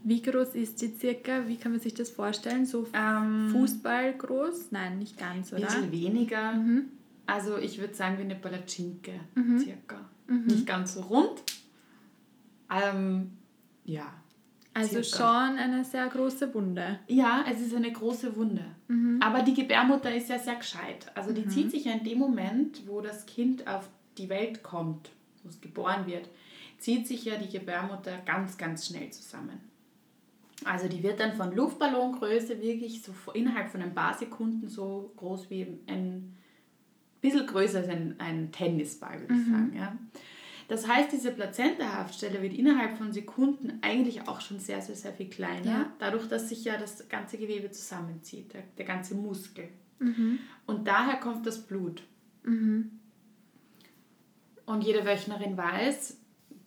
Wie 0.03 0.23
groß 0.23 0.55
ist 0.55 0.79
sie 0.79 0.95
circa? 0.99 1.47
Wie 1.47 1.57
kann 1.57 1.73
man 1.73 1.81
sich 1.81 1.95
das 1.95 2.11
vorstellen? 2.11 2.65
So 2.65 2.87
ähm, 2.93 3.51
Fußball 3.53 4.15
groß? 4.15 4.71
Nein, 4.71 4.99
nicht 4.99 5.19
ganz, 5.19 5.53
oder? 5.53 5.63
Ein 5.63 5.67
bisschen 5.67 5.93
weniger. 5.93 6.53
Mhm. 6.53 6.87
Also 7.27 7.59
ich 7.59 7.79
würde 7.79 7.95
sagen 7.95 8.19
wie 8.19 8.23
eine 8.23 8.35
Palatschinke 8.35 9.13
mhm. 9.35 9.59
circa. 9.59 10.09
Mhm. 10.27 10.47
Nicht 10.47 10.67
ganz 10.67 10.95
so 10.95 11.03
rund. 11.03 11.43
Ähm, 12.71 13.33
ja. 13.85 14.13
Also 14.73 15.03
circa. 15.03 15.49
schon 15.49 15.59
eine 15.59 15.85
sehr 15.85 16.09
große 16.09 16.55
Wunde. 16.55 17.01
Ja, 17.09 17.45
es 17.51 17.61
ist 17.61 17.75
eine 17.75 17.93
große 17.93 18.37
Wunde. 18.37 18.65
Aber 19.21 19.43
die 19.43 19.55
Gebärmutter 19.55 20.15
ist 20.15 20.29
ja 20.29 20.39
sehr 20.39 20.57
gescheit. 20.57 21.07
Also 21.15 21.33
die 21.33 21.47
zieht 21.47 21.71
sich 21.71 21.85
ja 21.85 21.93
in 21.93 22.05
dem 22.05 22.19
Moment, 22.19 22.87
wo 22.89 23.01
das 23.01 23.27
Kind 23.27 23.67
auf 23.69 23.89
die 24.19 24.29
Welt 24.29 24.63
kommt, 24.63 25.11
wo 25.43 25.49
es 25.49 25.61
geboren 25.61 26.07
wird, 26.07 26.29
zieht 26.79 27.07
sich 27.07 27.25
ja 27.25 27.37
die 27.37 27.49
Gebärmutter 27.49 28.19
ganz, 28.25 28.59
ganz 28.59 28.87
schnell 28.87 29.11
zusammen. 29.11 29.61
Also 30.65 30.89
die 30.89 31.03
wird 31.03 31.21
dann 31.21 31.33
von 31.35 31.55
Luftballongröße 31.55 32.61
wirklich 32.61 33.03
so 33.03 33.13
innerhalb 33.33 33.71
von 33.71 33.83
ein 33.83 33.95
paar 33.95 34.15
Sekunden 34.15 34.69
so 34.69 35.13
groß 35.17 35.49
wie 35.51 35.67
ein 35.87 36.37
bisschen 37.21 37.47
größer 37.47 37.79
als 37.79 37.89
ein, 37.89 38.15
ein 38.19 38.53
Tennisball, 38.53 39.21
würde 39.21 39.35
ich 39.35 39.47
sagen. 39.47 39.73
Ja. 39.77 39.97
Das 40.69 40.87
heißt, 40.87 41.11
diese 41.13 41.33
Plazenta-Haftstelle 41.33 42.41
wird 42.43 42.53
innerhalb 42.55 42.97
von 42.97 43.13
Sekunden 43.13 43.79
eigentlich 43.83 44.29
auch 44.29 44.41
schon 44.41 44.61
sehr, 44.61 44.81
sehr, 44.81 44.95
sehr 44.95 45.13
viel 45.13 45.29
kleiner, 45.29 45.67
Ja. 45.71 45.93
dadurch, 45.99 46.29
dass 46.29 46.49
sich 46.49 46.65
ja 46.65 46.77
das 46.77 47.09
ganze 47.09 47.39
Gewebe 47.39 47.71
zusammenzieht, 47.73 48.53
der, 48.55 48.63
der 48.79 48.85
ganze 48.85 49.15
Muskel. 49.17 49.69
Mhm. 49.99 50.39
Und 50.67 50.87
daher 50.87 51.17
kommt 51.19 51.45
das 51.47 51.61
Blut. 51.67 52.03
Und 54.67 54.81
jede 54.83 55.05
Wöchnerin 55.05 55.57
weiß, 55.57 56.19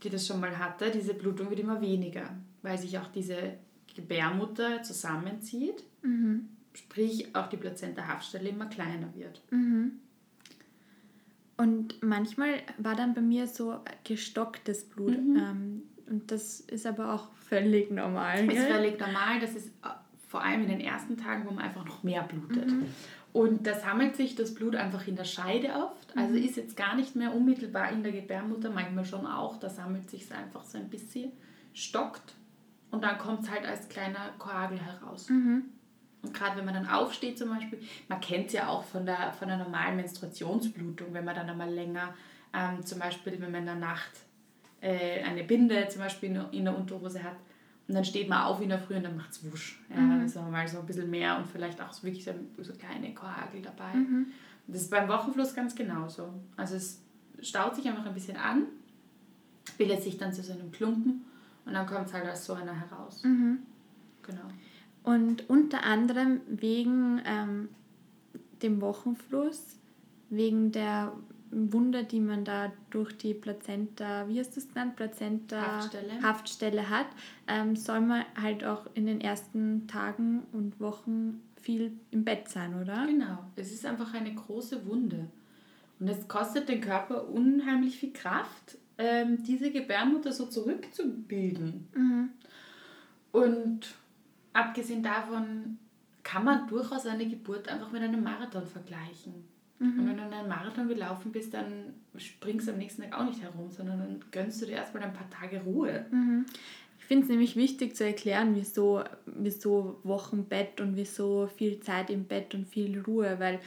die 0.03 0.09
das 0.09 0.27
schon 0.27 0.39
mal 0.41 0.57
hatte, 0.59 0.91
diese 0.91 1.13
Blutung 1.13 1.49
wird 1.49 1.61
immer 1.61 1.79
weniger, 1.79 2.35
weil 2.61 2.77
sich 2.77 2.97
auch 2.99 3.07
diese 3.07 3.53
Gebärmutter 3.95 4.81
zusammenzieht, 4.83 5.83
Mhm. 6.01 6.49
sprich 6.73 7.35
auch 7.35 7.47
die 7.49 7.57
Plazenta-Haftstelle 7.57 8.49
immer 8.49 8.65
kleiner 8.65 9.13
wird. 9.15 9.41
Und 11.57 12.01
manchmal 12.01 12.55
war 12.77 12.95
dann 12.95 13.13
bei 13.13 13.21
mir 13.21 13.47
so 13.47 13.79
gestocktes 14.03 14.85
Blut. 14.89 15.17
Mhm. 15.23 15.37
Ähm, 15.37 15.81
und 16.09 16.31
das 16.31 16.59
ist 16.61 16.85
aber 16.85 17.13
auch 17.13 17.31
völlig 17.47 17.91
normal. 17.91 18.39
Ist 18.45 18.49
gell? 18.49 18.71
völlig 18.73 18.99
normal, 18.99 19.39
das 19.39 19.55
ist 19.55 19.67
äh, 19.83 19.89
vor 20.27 20.43
allem 20.43 20.63
in 20.63 20.67
den 20.69 20.81
ersten 20.81 21.15
Tagen, 21.17 21.45
wo 21.47 21.51
man 21.51 21.63
einfach 21.63 21.85
noch 21.85 22.03
mehr 22.03 22.23
blutet. 22.23 22.69
Mhm. 22.71 22.85
Und 23.31 23.65
da 23.65 23.73
sammelt 23.75 24.15
sich 24.15 24.35
das 24.35 24.53
Blut 24.53 24.75
einfach 24.75 25.07
in 25.07 25.15
der 25.15 25.23
Scheide 25.25 25.69
oft. 25.75 26.15
Also 26.17 26.35
Mhm. 26.35 26.43
ist 26.43 26.57
jetzt 26.57 26.75
gar 26.75 26.95
nicht 26.95 27.15
mehr 27.15 27.33
unmittelbar 27.33 27.91
in 27.91 28.03
der 28.03 28.11
Gebärmutter, 28.11 28.69
manchmal 28.71 29.05
schon 29.05 29.25
auch. 29.25 29.57
Da 29.57 29.69
sammelt 29.69 30.09
sich 30.09 30.23
es 30.23 30.31
einfach 30.31 30.63
so 30.65 30.77
ein 30.77 30.89
bisschen, 30.89 31.31
stockt 31.73 32.35
und 32.93 33.03
dann 33.03 33.17
kommt 33.17 33.43
es 33.43 33.49
halt 33.51 33.65
als 33.65 33.89
kleiner 33.89 34.29
Koagel 34.37 34.79
heraus. 34.79 35.27
Mhm. 35.29 35.63
Und 36.21 36.33
gerade 36.33 36.55
wenn 36.57 36.65
man 36.65 36.73
dann 36.75 36.87
aufsteht 36.87 37.37
zum 37.37 37.49
Beispiel, 37.49 37.81
man 38.07 38.21
kennt 38.21 38.47
es 38.47 38.53
ja 38.53 38.67
auch 38.67 38.83
von 38.85 39.05
der, 39.05 39.33
von 39.33 39.47
der 39.49 39.57
normalen 39.57 39.97
Menstruationsblutung, 39.97 41.13
wenn 41.13 41.25
man 41.25 41.35
dann 41.35 41.49
einmal 41.49 41.69
länger, 41.69 42.13
ähm, 42.53 42.85
zum 42.85 42.99
Beispiel 42.99 43.33
wenn 43.33 43.51
man 43.51 43.61
in 43.61 43.65
der 43.65 43.75
Nacht 43.75 44.11
äh, 44.79 45.21
eine 45.23 45.43
Binde 45.43 45.87
zum 45.89 46.01
Beispiel 46.01 46.29
in, 46.29 46.35
der- 46.35 46.53
in 46.53 46.63
der 46.65 46.77
Unterhose 46.77 47.21
hat 47.23 47.35
und 47.87 47.95
dann 47.95 48.05
steht 48.05 48.29
man 48.29 48.43
auf 48.43 48.61
in 48.61 48.69
der 48.69 48.79
Früh 48.79 48.95
und 48.95 49.03
dann 49.03 49.17
macht 49.17 49.31
es 49.31 49.51
wusch. 49.51 49.81
Ja, 49.89 49.97
Mhm. 49.99 50.09
Dann 50.11 50.25
ist 50.25 50.35
mal 50.35 50.67
so 50.67 50.79
ein 50.79 50.85
bisschen 50.85 51.09
mehr 51.09 51.35
und 51.37 51.47
vielleicht 51.47 51.81
auch 51.81 51.91
so 51.91 52.03
wirklich 52.03 52.23
so, 52.23 52.31
so 52.61 52.73
kleine 52.73 53.13
Koagel 53.13 53.61
dabei. 53.61 53.93
Mhm. 53.93 54.27
Das 54.67 54.81
ist 54.83 54.91
beim 54.91 55.09
Wochenfluss 55.09 55.53
ganz 55.53 55.75
genauso. 55.75 56.29
Also 56.55 56.75
es 56.75 57.01
staut 57.41 57.75
sich 57.75 57.85
einfach 57.87 58.05
ein 58.05 58.13
bisschen 58.13 58.37
an, 58.37 58.67
bildet 59.77 60.03
sich 60.03 60.17
dann 60.17 60.31
zu 60.31 60.41
so 60.43 60.53
einem 60.53 60.71
Klumpen 60.71 61.25
und 61.65 61.73
dann 61.73 61.85
kommt 61.85 62.07
es 62.07 62.13
halt 62.13 62.25
als 62.25 62.45
so 62.45 62.53
einer 62.53 62.73
heraus. 62.73 63.23
Mhm. 63.23 63.59
Genau. 64.23 64.49
Und 65.03 65.49
unter 65.49 65.83
anderem 65.83 66.41
wegen 66.47 67.21
ähm, 67.25 67.69
dem 68.61 68.81
Wochenfluss, 68.81 69.77
wegen 70.29 70.71
der 70.71 71.13
Wunde, 71.51 72.03
die 72.03 72.19
man 72.19 72.45
da 72.45 72.71
durch 72.89 73.15
die 73.17 73.33
Plazenta, 73.33 74.27
wie 74.27 74.39
hast 74.39 74.55
du 74.55 74.59
es 74.59 74.69
genannt, 74.69 74.95
Plazenta 74.95 75.61
Haftstelle. 75.61 76.21
Haftstelle 76.21 76.89
hat, 76.89 77.07
ähm, 77.47 77.75
soll 77.75 78.01
man 78.01 78.25
halt 78.41 78.63
auch 78.63 78.87
in 78.95 79.05
den 79.05 79.21
ersten 79.21 79.87
Tagen 79.87 80.43
und 80.51 80.79
Wochen 80.79 81.41
viel 81.61 81.91
im 82.11 82.23
Bett 82.23 82.49
sein, 82.49 82.79
oder? 82.81 83.05
Genau, 83.05 83.37
es 83.55 83.71
ist 83.71 83.85
einfach 83.85 84.13
eine 84.13 84.33
große 84.33 84.85
Wunde. 84.85 85.27
Und 85.99 86.07
es 86.09 86.27
kostet 86.27 86.67
den 86.69 86.81
Körper 86.81 87.29
unheimlich 87.29 87.97
viel 87.97 88.11
Kraft, 88.11 88.77
ähm, 88.97 89.43
diese 89.43 89.71
Gebärmutter 89.71 90.31
so 90.31 90.45
zurückzubilden. 90.45 91.87
Mhm. 91.95 92.29
Und 93.31 93.95
abgesehen 94.53 95.03
davon 95.03 95.77
kann 96.23 96.45
man 96.45 96.67
durchaus 96.67 97.05
eine 97.05 97.27
Geburt 97.27 97.67
einfach 97.67 97.91
mit 97.91 98.01
einem 98.01 98.23
Marathon 98.23 98.65
vergleichen. 98.65 99.33
Und 99.83 100.07
wenn 100.07 100.15
du 100.15 100.23
einen 100.23 100.47
Marathon 100.47 100.87
gelaufen 100.87 101.31
bist, 101.33 101.53
dann 101.53 101.93
springst 102.15 102.67
du 102.67 102.71
am 102.71 102.77
nächsten 102.77 103.01
Tag 103.01 103.19
auch 103.19 103.25
nicht 103.25 103.41
herum, 103.41 103.69
sondern 103.69 103.99
dann 103.99 104.23
gönnst 104.31 104.61
du 104.61 104.65
dir 104.65 104.73
erstmal 104.73 105.03
ein 105.03 105.13
paar 105.13 105.29
Tage 105.29 105.61
Ruhe. 105.61 106.05
Mhm. 106.09 106.45
Ich 106.99 107.05
finde 107.05 107.23
es 107.23 107.29
nämlich 107.29 107.57
wichtig 107.57 107.97
zu 107.97 108.05
erklären, 108.05 108.55
wieso, 108.55 109.03
wieso 109.25 109.99
Wochenbett 110.03 110.79
und 110.79 110.95
wieso 110.95 111.47
viel 111.47 111.81
Zeit 111.81 112.09
im 112.09 112.23
Bett 112.23 112.55
und 112.55 112.65
viel 112.65 113.01
Ruhe, 113.01 113.39
weil 113.39 113.59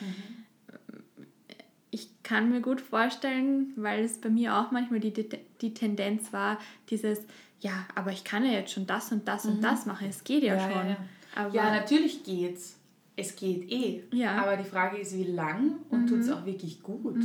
ich 1.96 2.10
kann 2.22 2.50
mir 2.50 2.60
gut 2.60 2.82
vorstellen, 2.82 3.72
weil 3.76 4.04
es 4.04 4.20
bei 4.20 4.28
mir 4.28 4.54
auch 4.54 4.70
manchmal 4.70 5.00
die, 5.00 5.14
die, 5.62 5.72
Tendenz 5.72 6.30
war, 6.30 6.58
dieses, 6.90 7.20
ja, 7.60 7.72
aber 7.94 8.12
ich 8.12 8.22
kann 8.22 8.44
ja 8.44 8.52
jetzt 8.52 8.72
schon 8.72 8.86
das 8.86 9.12
und 9.12 9.26
das 9.26 9.46
und 9.46 9.62
das 9.62 9.86
machen, 9.86 10.06
es 10.10 10.22
geht 10.22 10.42
ja, 10.42 10.56
Ja, 10.56 10.68
ja, 10.68 10.76
schon. 10.78 10.88
ja. 10.90 10.96
Aber 11.34 11.54
Ja, 11.54 11.70
natürlich 11.70 12.22
geht's. 12.22 12.76
Es 13.16 13.34
geht 13.34 13.72
eh. 13.72 14.02
Ja. 14.12 14.42
Aber 14.42 14.58
die 14.58 14.68
Frage 14.68 14.98
ist, 14.98 15.16
wie 15.16 15.24
lang 15.24 15.76
und 15.88 16.06
tut 16.06 16.20
es 16.20 16.30
auch 16.30 16.44
wirklich 16.44 16.82
gut. 16.82 17.16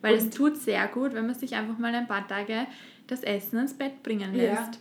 weil 0.00 0.14
es 0.14 0.24
und- 0.24 0.34
tut 0.34 0.56
sehr 0.56 0.86
gut, 0.88 1.12
wenn 1.14 1.26
man 1.26 1.34
sich 1.34 1.54
einfach 1.56 1.78
mal 1.78 1.92
ein 1.92 2.06
paar 2.06 2.26
Tage 2.28 2.66
das 3.08 3.22
Essen 3.24 3.58
ins 3.58 3.74
Bett 3.74 4.02
bringen 4.04 4.32
Ja. 4.34 4.42
lässt. 4.54 4.78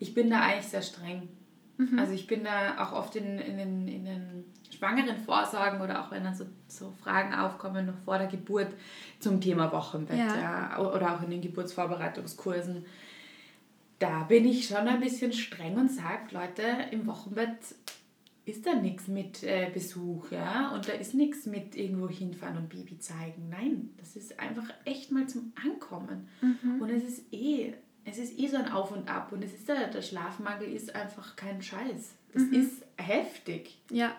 Ich 0.00 0.14
bin 0.14 0.30
da 0.30 0.40
eigentlich 0.40 0.66
sehr 0.66 0.82
streng. 0.82 1.28
Mhm. 1.76 1.96
Also 1.98 2.12
ich 2.12 2.26
bin 2.26 2.42
da 2.44 2.82
auch 2.82 2.92
oft 2.92 3.14
in, 3.16 3.38
in, 3.38 3.56
den, 3.56 3.88
in 3.88 4.04
den 4.04 4.44
schwangeren 4.76 5.16
Vorsorgen 5.16 5.80
oder 5.80 6.02
auch 6.04 6.10
wenn 6.10 6.24
dann 6.24 6.34
so, 6.34 6.44
so 6.68 6.92
Fragen 7.02 7.34
aufkommen 7.34 7.86
noch 7.86 7.98
vor 8.04 8.18
der 8.18 8.26
Geburt 8.26 8.72
zum 9.20 9.40
Thema 9.40 9.70
Wochenbett 9.72 10.18
Ja. 10.18 10.36
ja. 10.36 10.78
oder 10.78 11.14
auch 11.14 11.22
in 11.22 11.30
den 11.30 11.40
Geburtsvorbereitungskursen. 11.40 12.84
Da 13.98 14.24
bin 14.24 14.44
ich 14.46 14.66
schon 14.66 14.88
ein 14.88 15.00
bisschen 15.00 15.32
streng 15.32 15.76
und 15.76 15.90
sage, 15.90 16.32
Leute, 16.32 16.62
im 16.90 17.06
Wochenbett 17.06 17.58
ist 18.44 18.66
da 18.66 18.74
nichts 18.74 19.08
mit 19.08 19.42
äh, 19.42 19.70
Besuch, 19.72 20.30
ja, 20.30 20.72
und 20.74 20.86
da 20.86 20.92
ist 20.92 21.14
nichts 21.14 21.46
mit 21.46 21.74
irgendwo 21.76 22.08
hinfahren 22.08 22.58
und 22.58 22.68
Baby 22.68 22.98
zeigen. 22.98 23.48
Nein, 23.48 23.90
das 23.98 24.16
ist 24.16 24.38
einfach 24.38 24.68
echt 24.84 25.10
mal 25.12 25.26
zum 25.26 25.52
Ankommen. 25.64 26.28
Und 26.80 26.90
es 26.90 27.04
ist 27.04 27.32
eh, 27.32 27.72
es 28.04 28.18
ist 28.18 28.38
eh 28.38 28.48
so 28.48 28.58
ein 28.58 28.70
Auf 28.70 28.90
und 28.92 29.08
Ab 29.08 29.32
und 29.32 29.42
es 29.42 29.54
ist 29.54 29.66
der, 29.68 29.86
der 29.88 30.02
Schlafmangel 30.02 30.70
ist 30.70 30.94
einfach 30.94 31.36
kein 31.36 31.62
Scheiß. 31.62 32.14
Das 32.34 32.42
ist 32.42 32.84
heftig. 32.98 33.78
Ja, 33.90 34.12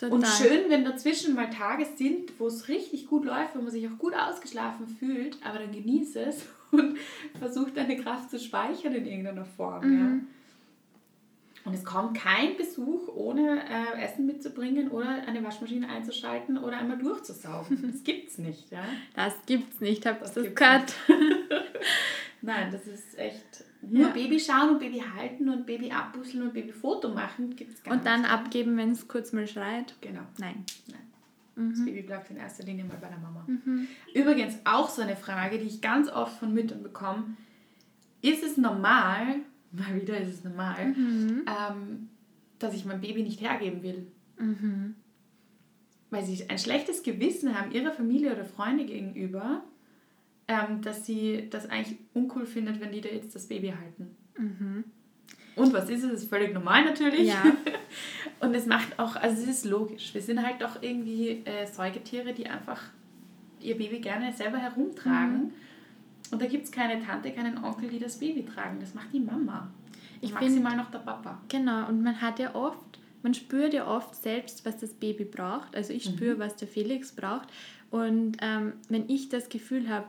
total. 0.00 0.18
Und 0.18 0.26
schön, 0.26 0.70
wenn 0.70 0.84
dazwischen 0.84 1.34
mal 1.34 1.50
Tage 1.50 1.86
sind, 1.96 2.32
wo 2.38 2.46
es 2.46 2.68
richtig 2.68 3.06
gut 3.06 3.24
läuft, 3.24 3.54
wo 3.54 3.60
man 3.60 3.70
sich 3.70 3.86
auch 3.86 3.98
gut 3.98 4.14
ausgeschlafen 4.14 4.88
fühlt, 4.88 5.38
aber 5.44 5.58
dann 5.58 5.72
genieße 5.72 6.20
es 6.20 6.46
und 6.70 6.98
versucht 7.38 7.76
deine 7.76 7.96
Kraft 7.96 8.30
zu 8.30 8.38
speichern 8.38 8.94
in 8.94 9.06
irgendeiner 9.06 9.44
Form. 9.44 9.98
Ja. 9.98 10.18
Und 11.66 11.74
es 11.74 11.84
kommt 11.84 12.16
kein 12.16 12.56
Besuch, 12.56 13.08
ohne 13.14 13.62
äh, 13.68 14.02
Essen 14.02 14.26
mitzubringen 14.26 14.90
oder 14.90 15.22
eine 15.26 15.44
Waschmaschine 15.44 15.88
einzuschalten 15.88 16.56
oder 16.56 16.78
einmal 16.78 16.98
durchzusaugen. 16.98 17.78
Das 17.92 18.02
gibt's 18.02 18.38
nicht. 18.38 18.70
Ja? 18.70 18.82
Das 19.14 19.34
gibt's 19.44 19.80
nicht, 19.80 20.06
ihr 20.06 20.14
Das 20.14 20.32
das 20.32 20.54
gehört? 20.54 20.94
Nein, 22.42 22.72
das 22.72 22.86
ist 22.86 23.18
echt. 23.18 23.64
Nur 23.82 24.08
Ja. 24.08 24.12
Baby 24.12 24.38
schauen 24.38 24.70
und 24.70 24.78
Baby 24.78 25.02
halten 25.16 25.48
und 25.48 25.64
Baby 25.66 25.90
abbusseln 25.90 26.42
und 26.42 26.52
Babyfoto 26.52 27.08
machen 27.08 27.56
gibt 27.56 27.72
es 27.74 27.82
gar 27.82 27.94
Und 27.94 28.04
dann 28.06 28.22
nicht. 28.22 28.30
abgeben, 28.30 28.76
wenn 28.76 28.90
es 28.90 29.08
kurz 29.08 29.32
mal 29.32 29.46
schreit? 29.46 29.94
Genau. 30.00 30.20
Nein. 30.38 30.64
Nein. 30.88 31.70
Das 31.72 31.84
Baby 31.84 32.02
bleibt 32.02 32.30
in 32.30 32.36
erster 32.36 32.64
Linie 32.64 32.84
mal 32.84 32.96
bei 33.00 33.08
der 33.08 33.18
Mama. 33.18 33.46
Übrigens 34.14 34.54
auch 34.64 34.88
so 34.88 35.02
eine 35.02 35.16
Frage, 35.16 35.58
die 35.58 35.66
ich 35.66 35.80
ganz 35.82 36.08
oft 36.08 36.38
von 36.38 36.54
Müttern 36.54 36.82
bekomme. 36.82 37.24
Ist 38.22 38.42
es 38.42 38.56
normal, 38.56 39.36
mal 39.72 39.94
wieder 40.00 40.18
ist 40.18 40.28
es 40.34 40.44
normal, 40.44 40.94
ähm, 40.96 42.08
dass 42.58 42.74
ich 42.74 42.84
mein 42.84 43.00
Baby 43.00 43.22
nicht 43.22 43.40
hergeben 43.40 43.82
will? 43.82 44.06
Weil 46.10 46.24
sie 46.24 46.48
ein 46.48 46.58
schlechtes 46.58 47.02
Gewissen 47.02 47.58
haben 47.58 47.72
ihrer 47.72 47.92
Familie 47.92 48.32
oder 48.32 48.44
Freunde 48.44 48.84
gegenüber, 48.84 49.62
ähm, 50.50 50.82
dass 50.82 51.06
sie 51.06 51.46
das 51.48 51.70
eigentlich 51.70 51.96
uncool 52.12 52.44
findet, 52.44 52.80
wenn 52.80 52.90
die 52.90 53.00
da 53.00 53.08
jetzt 53.08 53.34
das 53.36 53.46
Baby 53.46 53.68
halten. 53.68 54.16
Und 55.54 55.72
was 55.72 55.88
ist 55.88 56.02
es? 56.02 56.10
Das 56.10 56.22
ist 56.22 56.28
völlig 56.28 56.52
normal 56.52 56.84
natürlich. 56.84 57.28
Ja. 57.28 57.44
Und 58.40 58.54
es 58.54 58.66
macht 58.66 58.98
auch, 58.98 59.14
also 59.14 59.42
es 59.42 59.48
ist 59.48 59.64
logisch. 59.64 60.12
Wir 60.12 60.22
sind 60.22 60.44
halt 60.44 60.60
doch 60.60 60.82
irgendwie 60.82 61.42
äh, 61.44 61.66
Säugetiere, 61.66 62.32
die 62.32 62.48
einfach 62.48 62.82
ihr 63.60 63.76
Baby 63.76 64.00
gerne 64.00 64.32
selber 64.32 64.58
herumtragen. 64.58 65.52
Und 66.32 66.42
da 66.42 66.46
gibt 66.46 66.64
es 66.64 66.72
keine 66.72 67.04
Tante, 67.04 67.30
keinen 67.30 67.62
Onkel, 67.62 67.90
die 67.90 67.98
das 67.98 68.18
Baby 68.18 68.44
tragen. 68.44 68.78
Das 68.80 68.94
macht 68.94 69.12
die 69.12 69.20
Mama. 69.20 69.70
Ich 70.20 70.32
Maximal 70.32 70.76
noch 70.76 70.90
der 70.90 70.98
Papa. 70.98 71.40
Genau, 71.48 71.88
und 71.88 72.02
man 72.02 72.20
hat 72.20 72.38
ja 72.38 72.54
oft, 72.54 72.98
man 73.22 73.34
spürt 73.34 73.74
ja 73.74 73.86
oft 73.86 74.14
selbst, 74.14 74.64
was 74.64 74.78
das 74.78 74.94
Baby 74.94 75.24
braucht. 75.24 75.76
Also 75.76 75.92
ich 75.92 76.04
spüre, 76.04 76.38
was 76.38 76.56
der 76.56 76.68
Felix 76.68 77.12
braucht. 77.12 77.48
Und 77.90 78.36
ähm, 78.40 78.74
wenn 78.88 79.08
ich 79.08 79.28
das 79.28 79.48
Gefühl 79.48 79.88
habe, 79.88 80.06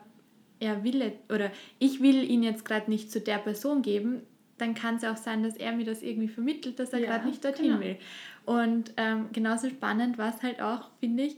er 0.61 0.83
will 0.83 1.11
oder 1.29 1.51
ich 1.79 2.01
will 2.01 2.23
ihn 2.23 2.43
jetzt 2.43 2.63
gerade 2.63 2.89
nicht 2.89 3.11
zu 3.11 3.19
der 3.19 3.39
Person 3.39 3.81
geben, 3.81 4.21
dann 4.57 4.75
kann 4.75 4.95
es 4.95 5.03
auch 5.03 5.17
sein, 5.17 5.43
dass 5.43 5.57
er 5.57 5.71
mir 5.73 5.85
das 5.85 6.03
irgendwie 6.03 6.27
vermittelt, 6.27 6.79
dass 6.79 6.93
er 6.93 6.99
ja, 6.99 7.07
gerade 7.07 7.27
nicht 7.27 7.43
dorthin 7.43 7.69
genau. 7.69 7.79
will. 7.79 7.97
Und 8.45 8.93
ähm, 8.97 9.29
genauso 9.33 9.69
spannend 9.69 10.17
war 10.17 10.33
es 10.33 10.43
halt 10.43 10.61
auch, 10.61 10.89
finde 10.99 11.23
ich, 11.23 11.35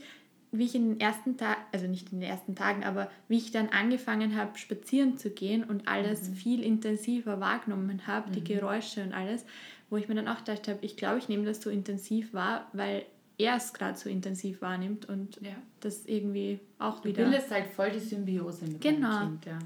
wie 0.51 0.65
ich 0.65 0.75
in 0.75 0.89
den 0.89 0.99
ersten 0.99 1.35
Tagen, 1.35 1.61
also 1.71 1.87
nicht 1.87 2.11
in 2.11 2.19
den 2.19 2.29
ersten 2.29 2.55
Tagen, 2.55 2.83
aber 2.83 3.09
wie 3.27 3.37
ich 3.37 3.51
dann 3.51 3.69
angefangen 3.69 4.35
habe, 4.35 4.57
spazieren 4.57 5.17
zu 5.17 5.31
gehen 5.31 5.63
und 5.63 5.87
alles 5.87 6.29
mhm. 6.29 6.33
viel 6.35 6.63
intensiver 6.63 7.39
wahrgenommen 7.39 8.05
habe, 8.05 8.29
mhm. 8.29 8.33
die 8.33 8.43
Geräusche 8.43 9.01
und 9.03 9.13
alles, 9.13 9.45
wo 9.89 9.97
ich 9.97 10.07
mir 10.07 10.15
dann 10.15 10.27
auch 10.27 10.39
gedacht 10.39 10.67
habe, 10.67 10.79
ich 10.81 10.95
glaube, 10.95 11.17
ich 11.17 11.27
nehme 11.27 11.45
das 11.45 11.61
so 11.61 11.69
intensiv 11.71 12.33
wahr, 12.33 12.69
weil 12.73 13.05
er 13.37 13.55
es 13.55 13.73
gerade 13.73 13.97
so 13.97 14.09
intensiv 14.09 14.61
wahrnimmt 14.61 15.07
und 15.07 15.39
ja. 15.41 15.55
das 15.79 16.05
irgendwie 16.05 16.59
auch 16.79 16.99
du 16.99 17.09
wieder. 17.09 17.23
Du 17.23 17.29
bildest 17.29 17.51
halt 17.51 17.67
voll 17.67 17.91
die 17.91 17.99
Symbiose 17.99 18.65
mit 18.65 18.81
genau. 18.81 19.19
deinem 19.19 19.41
Kind, 19.41 19.45
ja. 19.45 19.59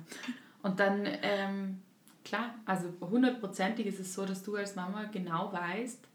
Und 0.63 0.79
dann, 0.79 1.07
ähm, 1.21 1.79
klar, 2.23 2.55
also 2.65 2.93
hundertprozentig 3.01 3.85
ist 3.85 3.99
es 3.99 4.13
so, 4.13 4.25
dass 4.25 4.43
du 4.43 4.55
als 4.55 4.75
Mama 4.75 5.05
genau 5.05 5.51
weißt, 5.51 6.07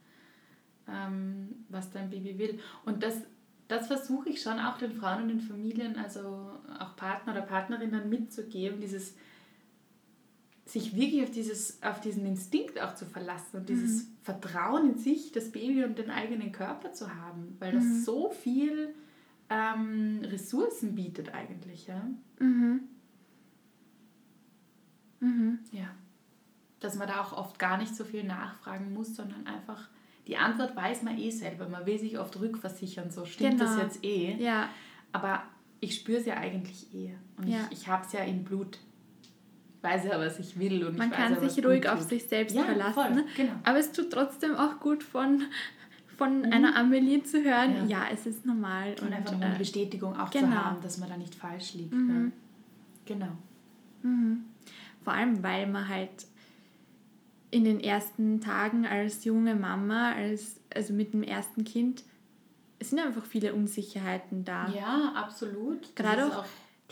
ähm, 0.89 1.65
was 1.69 1.91
dein 1.91 2.11
Baby 2.11 2.39
will. 2.39 2.59
Und 2.85 3.03
das, 3.03 3.23
das 3.69 3.87
versuche 3.87 4.31
ich 4.31 4.43
schon 4.43 4.59
auch 4.59 4.79
den 4.79 4.93
Frauen 4.93 5.23
und 5.23 5.29
den 5.29 5.41
Familien, 5.41 5.97
also 5.97 6.51
auch 6.79 6.97
Partner 6.97 7.33
oder 7.33 7.43
Partnerinnen 7.43 8.09
mitzugeben, 8.09 8.81
dieses 8.81 9.15
sich 10.65 10.95
wirklich 10.95 11.23
auf, 11.25 11.31
dieses, 11.31 11.83
auf 11.83 12.01
diesen 12.01 12.25
Instinkt 12.25 12.81
auch 12.81 12.95
zu 12.95 13.05
verlassen 13.05 13.59
und 13.59 13.69
dieses 13.69 14.05
mhm. 14.05 14.17
Vertrauen 14.23 14.91
in 14.93 14.99
sich, 14.99 15.33
das 15.33 15.51
Baby 15.51 15.85
und 15.85 15.99
den 15.99 16.11
eigenen 16.11 16.53
Körper 16.53 16.93
zu 16.93 17.15
haben, 17.15 17.57
weil 17.59 17.73
das 17.73 17.85
mhm. 17.85 18.01
so 18.03 18.31
viel 18.31 18.95
ähm, 19.51 20.21
Ressourcen 20.25 20.95
bietet 20.95 21.35
eigentlich. 21.35 21.87
Ja? 21.89 22.07
Mhm. 22.39 22.81
Mhm. 25.21 25.59
ja. 25.73 25.89
Dass 26.81 26.97
man 26.97 27.09
da 27.09 27.21
auch 27.21 27.33
oft 27.33 27.59
gar 27.59 27.79
nicht 27.79 27.95
so 27.95 28.05
viel 28.05 28.25
nachfragen 28.25 28.93
muss, 28.93 29.15
sondern 29.15 29.47
einfach 29.47 29.89
die 30.27 30.37
Antwort 30.37 30.77
weiß 30.77 31.03
man 31.03 31.19
eh 31.19 31.31
selber. 31.31 31.69
Man 31.69 31.87
will 31.87 31.99
sich 31.99 32.19
oft 32.19 32.39
rückversichern, 32.39 33.11
so 33.11 33.25
stimmt 33.25 33.59
genau. 33.59 33.65
das 33.65 33.83
jetzt 33.83 34.05
eh. 34.05 34.37
Ja. 34.37 34.69
Aber 35.11 35.43
ich 35.81 35.97
spüre 35.97 36.21
es 36.21 36.27
ja 36.27 36.37
eigentlich 36.37 36.95
eh. 36.95 37.15
Und 37.37 37.49
ja. 37.49 37.67
ich, 37.71 37.81
ich 37.81 37.89
habe 37.89 38.07
es 38.07 38.13
ja 38.13 38.21
im 38.21 38.45
Blut 38.45 38.79
weiß 39.83 40.05
ja, 40.05 40.19
was 40.19 40.39
ich 40.39 40.59
will. 40.59 40.85
Und 40.85 40.97
Man 40.97 41.11
ich 41.11 41.17
kann 41.17 41.39
sich 41.49 41.65
ruhig 41.65 41.89
auf 41.89 42.01
sich 42.01 42.25
selbst 42.25 42.55
ja, 42.55 42.63
verlassen. 42.63 42.95
Voll, 42.95 43.11
ne? 43.11 43.25
genau. 43.37 43.53
Aber 43.65 43.79
es 43.79 43.93
tut 43.93 44.11
trotzdem 44.11 44.55
auch 44.55 44.79
gut 44.81 45.03
von, 45.03 45.43
von 46.17 46.39
mhm. 46.39 46.53
einer 46.53 46.77
Amelie 46.77 47.23
zu 47.23 47.43
hören, 47.43 47.89
ja. 47.89 48.05
ja. 48.05 48.07
es 48.13 48.27
ist 48.27 48.47
normal. 48.47 48.95
Und, 49.01 49.09
und 49.09 49.13
einfach 49.13 49.35
eine 49.35 49.55
äh, 49.55 49.59
Bestätigung 49.59 50.19
auch 50.19 50.31
genau. 50.31 50.49
zu 50.49 50.65
haben, 50.65 50.83
dass 50.83 50.99
man 50.99 51.09
da 51.09 51.17
nicht 51.17 51.35
falsch 51.35 51.75
liegt. 51.75 51.93
Mhm. 51.93 52.33
Genau. 53.05 53.33
Mhm. 54.03 54.45
Vor 55.03 55.13
allem, 55.13 55.43
weil 55.43 55.67
man 55.67 55.89
halt 55.89 56.27
in 57.51 57.65
den 57.65 57.81
ersten 57.81 58.41
Tagen 58.41 58.87
als 58.87 59.25
junge 59.25 59.55
Mama, 59.55 60.13
als, 60.13 60.61
also 60.75 60.95
mit 60.95 61.13
dem 61.13 61.23
ersten 61.23 61.65
Kind, 61.65 62.05
es 62.79 62.91
sind 62.91 62.99
einfach 62.99 63.25
viele 63.25 63.53
Unsicherheiten 63.53 64.45
da. 64.45 64.69
Ja, 64.71 65.13
absolut. 65.15 65.95
Gerade 65.95 66.27
auch, 66.27 66.39
auch 66.39 66.45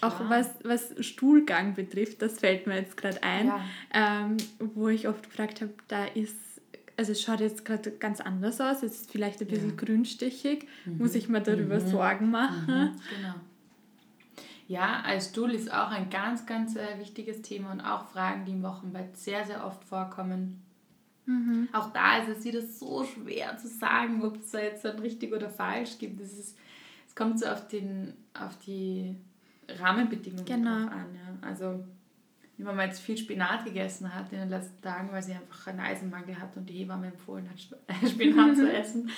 auch 0.02 0.28
was, 0.28 0.48
was 0.64 0.94
Stuhlgang 1.04 1.74
betrifft, 1.74 2.22
das 2.22 2.38
fällt 2.38 2.66
mir 2.66 2.76
jetzt 2.76 2.96
gerade 2.96 3.22
ein, 3.22 3.46
ja. 3.46 3.60
ähm, 3.92 4.36
wo 4.58 4.88
ich 4.88 5.08
oft 5.08 5.28
gefragt 5.28 5.60
habe, 5.60 5.72
da 5.88 6.04
ist, 6.06 6.36
also 6.96 7.12
es 7.12 7.22
schaut 7.22 7.40
jetzt 7.40 7.64
gerade 7.64 7.90
ganz 7.92 8.20
anders 8.20 8.60
aus, 8.60 8.82
es 8.82 9.02
ist 9.02 9.10
vielleicht 9.10 9.40
ein 9.40 9.48
bisschen 9.48 9.70
ja. 9.70 9.76
grünstichig, 9.76 10.66
mhm. 10.84 10.98
muss 10.98 11.14
ich 11.14 11.28
mir 11.28 11.40
darüber 11.40 11.80
mhm. 11.80 11.88
Sorgen 11.88 12.30
machen. 12.30 12.66
Mhm. 12.66 13.00
Genau. 13.16 13.34
Ja, 14.68 15.02
als 15.04 15.30
Stuhl 15.30 15.50
ist 15.52 15.72
auch 15.72 15.90
ein 15.90 16.10
ganz, 16.10 16.46
ganz 16.46 16.76
äh, 16.76 16.98
wichtiges 17.00 17.42
Thema 17.42 17.72
und 17.72 17.80
auch 17.80 18.06
Fragen, 18.06 18.44
die 18.44 18.52
im 18.52 18.62
Wochenbett 18.62 19.16
sehr, 19.16 19.44
sehr 19.44 19.66
oft 19.66 19.82
vorkommen. 19.82 20.62
Mhm. 21.26 21.68
Auch 21.72 21.92
da 21.92 22.18
ist 22.18 22.28
es 22.28 22.44
wieder 22.44 22.62
so 22.62 23.04
schwer 23.04 23.56
zu 23.58 23.66
sagen, 23.66 24.22
ob 24.22 24.36
es 24.36 24.52
da 24.52 24.60
jetzt 24.60 24.84
dann 24.84 25.00
richtig 25.00 25.32
oder 25.32 25.50
falsch 25.50 25.98
gibt. 25.98 26.20
Es, 26.20 26.38
ist, 26.38 26.56
es 27.08 27.14
kommt 27.16 27.40
so 27.40 27.46
auf, 27.46 27.66
den, 27.66 28.14
auf 28.32 28.58
die 28.58 29.16
Rahmenbedingungen 29.78 30.44
genau. 30.44 30.84
drauf 30.84 30.92
an. 30.92 31.14
Ja. 31.14 31.48
Also 31.48 31.84
wenn 32.64 32.76
man 32.76 32.88
jetzt 32.88 33.00
viel 33.00 33.16
Spinat 33.16 33.64
gegessen 33.64 34.14
hat 34.14 34.32
in 34.32 34.38
den 34.38 34.50
letzten 34.50 34.80
Tagen, 34.82 35.10
weil 35.12 35.22
sie 35.22 35.32
einfach 35.32 35.66
einen 35.66 35.80
Eisenmangel 35.80 36.38
hat 36.38 36.56
und 36.56 36.68
die 36.68 36.74
Hebamme 36.74 37.08
empfohlen 37.08 37.48
hat, 37.48 37.58
Spinat 38.10 38.56
zu 38.56 38.70
essen, 38.72 39.10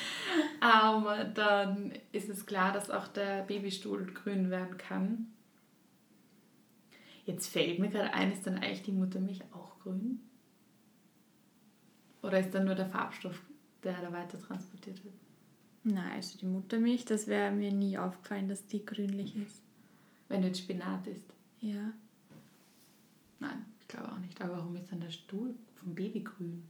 ähm, 0.62 1.34
dann 1.34 1.92
ist 2.12 2.28
es 2.28 2.46
klar, 2.46 2.72
dass 2.72 2.90
auch 2.90 3.08
der 3.08 3.42
Babystuhl 3.42 4.06
grün 4.12 4.50
werden 4.50 4.78
kann. 4.78 5.26
Jetzt 7.24 7.48
fällt 7.48 7.78
mir 7.78 7.88
gerade 7.88 8.12
ein, 8.14 8.32
ist 8.32 8.46
dann 8.46 8.58
eigentlich 8.58 8.82
die 8.82 8.92
Muttermilch 8.92 9.42
auch 9.52 9.78
grün? 9.80 10.20
Oder 12.22 12.40
ist 12.40 12.54
dann 12.54 12.64
nur 12.64 12.74
der 12.74 12.86
Farbstoff, 12.86 13.40
der 13.82 14.00
da 14.00 14.12
weiter 14.12 14.38
transportiert 14.38 15.02
wird? 15.04 15.14
Nein, 15.84 16.12
also 16.14 16.38
die 16.38 16.46
Muttermilch, 16.46 17.04
das 17.04 17.26
wäre 17.26 17.50
mir 17.50 17.72
nie 17.72 17.98
aufgefallen, 17.98 18.48
dass 18.48 18.66
die 18.66 18.84
grünlich 18.84 19.36
ist. 19.36 19.62
Wenn 20.32 20.40
du 20.42 20.48
jetzt 20.48 20.60
Spinat 20.60 21.06
isst. 21.06 21.26
Ja. 21.60 21.92
Nein, 23.38 23.66
ich 23.80 23.88
glaube 23.88 24.10
auch 24.10 24.18
nicht. 24.18 24.40
Aber 24.40 24.56
warum 24.56 24.74
ist 24.76 24.90
dann 24.90 25.00
der 25.00 25.10
Stuhl 25.10 25.54
vom 25.74 25.94
Baby 25.94 26.20
grün? 26.20 26.62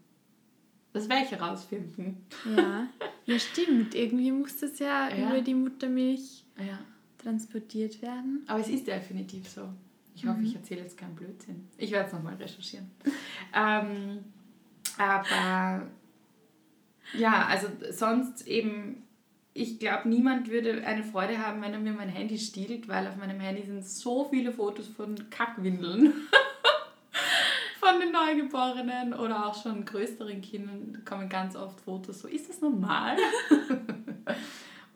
Das 0.93 1.09
werde 1.09 1.25
ich 1.25 1.31
herausfinden. 1.31 2.27
Ja, 2.57 2.89
ja 3.25 3.39
stimmt. 3.39 3.95
Irgendwie 3.95 4.33
muss 4.33 4.59
das 4.59 4.79
ja, 4.79 5.09
ja. 5.09 5.29
über 5.29 5.41
die 5.41 5.55
Muttermilch 5.55 6.45
ja. 6.59 6.79
transportiert 7.19 8.03
werden. 8.03 8.43
Aber 8.49 8.61
es 8.61 8.69
ist 8.69 8.87
definitiv 8.87 9.49
so. 9.49 9.69
Ich 10.15 10.27
hoffe, 10.27 10.41
mhm. 10.41 10.47
ich 10.47 10.57
erzähle 10.57 10.83
jetzt 10.83 10.99
keinen 10.99 11.15
Blödsinn. 11.15 11.69
Ich 11.79 11.93
werde 11.93 12.09
es 12.09 12.13
nochmal 12.13 12.35
recherchieren. 12.35 12.91
ähm, 13.55 14.25
aber 14.99 15.87
ja, 17.17 17.47
also 17.47 17.69
sonst 17.91 18.47
eben 18.47 19.05
ich 19.55 19.79
glaube, 19.79 20.09
niemand 20.09 20.51
würde 20.51 20.85
eine 20.87 21.05
Freude 21.05 21.39
haben, 21.39 21.61
wenn 21.63 21.73
er 21.73 21.79
mir 21.79 21.93
mein 21.93 22.09
Handy 22.09 22.39
stiehlt, 22.39 22.89
weil 22.89 23.07
auf 23.07 23.17
meinem 23.17 23.41
Handy 23.41 23.63
sind 23.63 23.87
so 23.87 24.25
viele 24.31 24.53
Fotos 24.53 24.89
von 24.89 25.15
Kackwindeln. 25.31 26.13
von 27.81 28.01
den 28.01 28.13
Neugeborenen 28.13 29.13
oder 29.13 29.47
auch 29.47 29.61
schon 29.61 29.85
größeren 29.85 30.41
Kindern 30.41 31.03
kommen 31.05 31.29
ganz 31.29 31.57
oft 31.57 31.81
Fotos. 31.81 32.21
So, 32.21 32.29
ist 32.29 32.49
das 32.49 32.61
normal? 32.61 33.17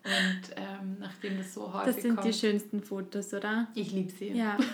Und 0.07 0.55
ähm, 0.55 0.97
nachdem 1.01 1.37
das 1.37 1.53
so 1.53 1.73
häufig 1.73 1.95
Das 1.95 2.03
sind 2.03 2.14
kommt, 2.14 2.29
die 2.29 2.33
schönsten 2.33 2.81
Fotos, 2.81 3.35
oder? 3.35 3.66
Ich 3.75 3.90
liebe 3.90 4.11
sie. 4.11 4.29
Ja. 4.29 4.57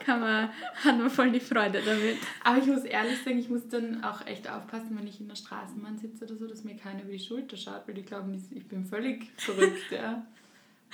kann 0.00 0.20
man, 0.20 0.50
hat 0.74 0.98
man 0.98 1.10
voll 1.10 1.30
die 1.30 1.40
Freude 1.40 1.80
damit. 1.84 2.18
Aber 2.44 2.58
ich 2.58 2.66
muss 2.66 2.84
ehrlich 2.84 3.22
sagen, 3.22 3.38
ich 3.38 3.48
muss 3.48 3.68
dann 3.68 4.02
auch 4.04 4.26
echt 4.26 4.48
aufpassen, 4.48 4.96
wenn 4.98 5.06
ich 5.06 5.20
in 5.20 5.28
der 5.28 5.36
Straßenbahn 5.36 5.98
sitze 5.98 6.24
oder 6.24 6.36
so, 6.36 6.46
dass 6.46 6.64
mir 6.64 6.76
keiner 6.76 7.02
über 7.02 7.12
die 7.12 7.18
Schulter 7.18 7.56
schaut, 7.56 7.86
weil 7.86 7.94
die 7.94 8.02
glauben, 8.02 8.34
ich 8.50 8.66
bin 8.66 8.84
völlig 8.84 9.30
verrückt. 9.36 9.90
ja. 9.90 10.24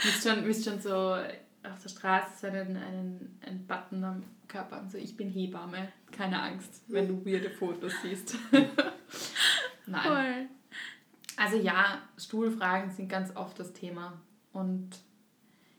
Müsst 0.05 0.29
schon, 0.29 0.45
müsst 0.45 0.65
schon 0.65 0.81
so 0.81 1.17
auf 1.65 1.83
der 1.83 1.89
Straße 1.89 2.49
einen, 2.49 2.77
einen, 2.77 3.39
einen 3.45 3.67
Button 3.67 4.05
am 4.05 4.23
Körper 4.47 4.77
haben, 4.77 4.89
so 4.89 4.97
ich 4.97 5.17
bin 5.17 5.29
Hebamme, 5.29 5.93
keine 6.11 6.41
Angst, 6.41 6.83
wenn 6.89 7.09
du 7.09 7.25
weirde 7.25 7.51
Fotos 7.51 7.93
siehst. 8.03 8.37
Nein. 9.87 10.03
Voll. 10.03 10.49
Also 11.37 11.57
ja, 11.57 12.03
Stuhlfragen 12.17 12.91
sind 12.91 13.09
ganz 13.09 13.35
oft 13.37 13.59
das 13.61 13.73
Thema 13.73 14.21
und 14.53 14.91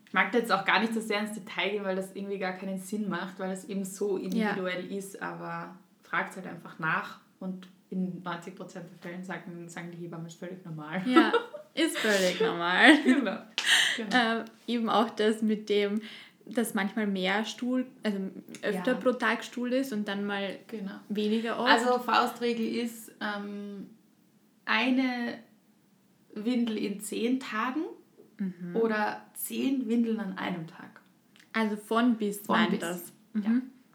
ich 0.09 0.13
mag 0.15 0.31
da 0.31 0.39
jetzt 0.39 0.51
auch 0.51 0.65
gar 0.65 0.79
nicht 0.79 0.91
so 0.91 0.99
sehr 0.99 1.19
ins 1.19 1.33
Detail 1.33 1.69
gehen, 1.69 1.83
weil 1.83 1.95
das 1.95 2.15
irgendwie 2.15 2.39
gar 2.39 2.53
keinen 2.53 2.79
Sinn 2.79 3.07
macht, 3.07 3.37
weil 3.37 3.51
es 3.51 3.65
eben 3.65 3.85
so 3.85 4.17
individuell 4.17 4.89
ja. 4.89 4.97
ist, 4.97 5.21
aber 5.21 5.75
fragt 6.01 6.35
halt 6.35 6.47
einfach 6.47 6.79
nach 6.79 7.19
und 7.39 7.67
in 7.91 8.23
90% 8.23 8.55
der 8.73 8.81
Fällen 9.01 9.23
sagen, 9.23 9.69
sagen 9.69 9.91
die 9.91 10.03
Hebammen, 10.03 10.25
ist 10.25 10.39
völlig 10.39 10.65
normal. 10.65 11.03
Ja, 11.05 11.31
ist 11.75 11.99
völlig 11.99 12.41
normal. 12.41 13.03
genau. 13.03 13.37
genau. 13.97 14.39
Ähm, 14.39 14.45
eben 14.65 14.89
auch 14.89 15.11
das 15.11 15.43
mit 15.43 15.69
dem, 15.69 16.01
dass 16.47 16.73
manchmal 16.73 17.05
mehr 17.05 17.45
Stuhl, 17.45 17.85
also 18.01 18.17
öfter 18.63 18.93
ja. 18.93 18.97
pro 18.97 19.11
Tag 19.11 19.43
Stuhl 19.43 19.73
ist 19.73 19.93
und 19.93 20.07
dann 20.07 20.25
mal 20.25 20.57
genau. 20.65 20.93
weniger 21.09 21.59
oft. 21.59 21.69
Also 21.69 21.99
Faustregel 21.99 22.65
ist 22.65 23.11
ähm, 23.21 23.91
eine 24.65 25.37
Windel 26.33 26.79
in 26.79 26.99
zehn 26.99 27.39
Tagen 27.39 27.81
mhm. 28.39 28.75
oder 28.75 29.21
zehn 29.33 29.87
Windeln 29.87 30.19
an 30.19 30.37
einem 30.37 30.67
Tag. 30.67 31.01
Also 31.53 31.75
von 31.75 32.15
bis 32.15 32.39
von 32.39 32.69
bis. 32.69 32.79
das. 32.79 33.13
Mhm. 33.33 33.43
Ja. 33.43 33.51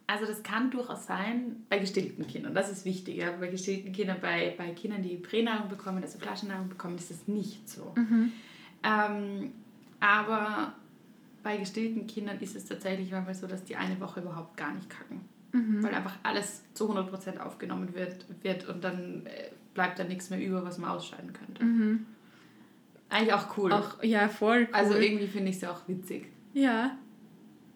Also 0.06 0.26
das 0.26 0.42
kann 0.42 0.70
durchaus 0.70 1.06
sein 1.06 1.64
bei 1.70 1.78
gestillten 1.78 2.26
Kindern. 2.26 2.54
Das 2.54 2.70
ist 2.70 2.84
wichtig. 2.84 3.16
Ja? 3.16 3.32
Bei 3.32 3.48
gestillten 3.48 3.92
Kindern, 3.92 4.18
bei, 4.20 4.54
bei 4.56 4.70
Kindern, 4.72 5.02
die 5.02 5.16
Pränahrung 5.16 5.68
bekommen, 5.68 6.02
also 6.02 6.18
Flaschennahrung 6.18 6.68
bekommen, 6.68 6.96
ist 6.96 7.10
das 7.10 7.26
nicht 7.26 7.68
so. 7.68 7.94
Mhm. 7.96 8.32
Ähm, 8.82 9.52
aber 10.00 10.74
bei 11.42 11.56
gestillten 11.56 12.06
Kindern 12.06 12.38
ist 12.40 12.54
es 12.54 12.66
tatsächlich 12.66 13.10
manchmal 13.12 13.34
so, 13.34 13.46
dass 13.46 13.64
die 13.64 13.76
eine 13.76 13.98
Woche 14.00 14.20
überhaupt 14.20 14.56
gar 14.56 14.74
nicht 14.74 14.90
kacken. 14.90 15.22
Mhm. 15.52 15.82
Weil 15.82 15.94
einfach 15.94 16.16
alles 16.22 16.62
zu 16.74 16.90
100% 16.90 17.38
aufgenommen 17.38 17.94
wird, 17.94 18.26
wird 18.42 18.68
und 18.68 18.84
dann 18.84 19.24
äh, 19.24 19.50
bleibt 19.72 19.98
da 19.98 20.04
nichts 20.04 20.28
mehr 20.28 20.40
über, 20.40 20.64
was 20.64 20.78
man 20.78 20.90
ausscheiden 20.90 21.32
könnte. 21.32 21.64
Mhm. 21.64 22.06
Eigentlich 23.08 23.32
auch 23.32 23.56
cool. 23.56 23.72
Auch, 23.72 24.02
ja, 24.02 24.28
voll 24.28 24.68
also 24.72 24.90
cool. 24.90 24.96
Also 24.96 24.98
irgendwie 24.98 25.26
finde 25.26 25.50
ich 25.50 25.56
es 25.56 25.62
ja 25.62 25.72
auch 25.72 25.86
witzig. 25.86 26.26
Ja. 26.52 26.96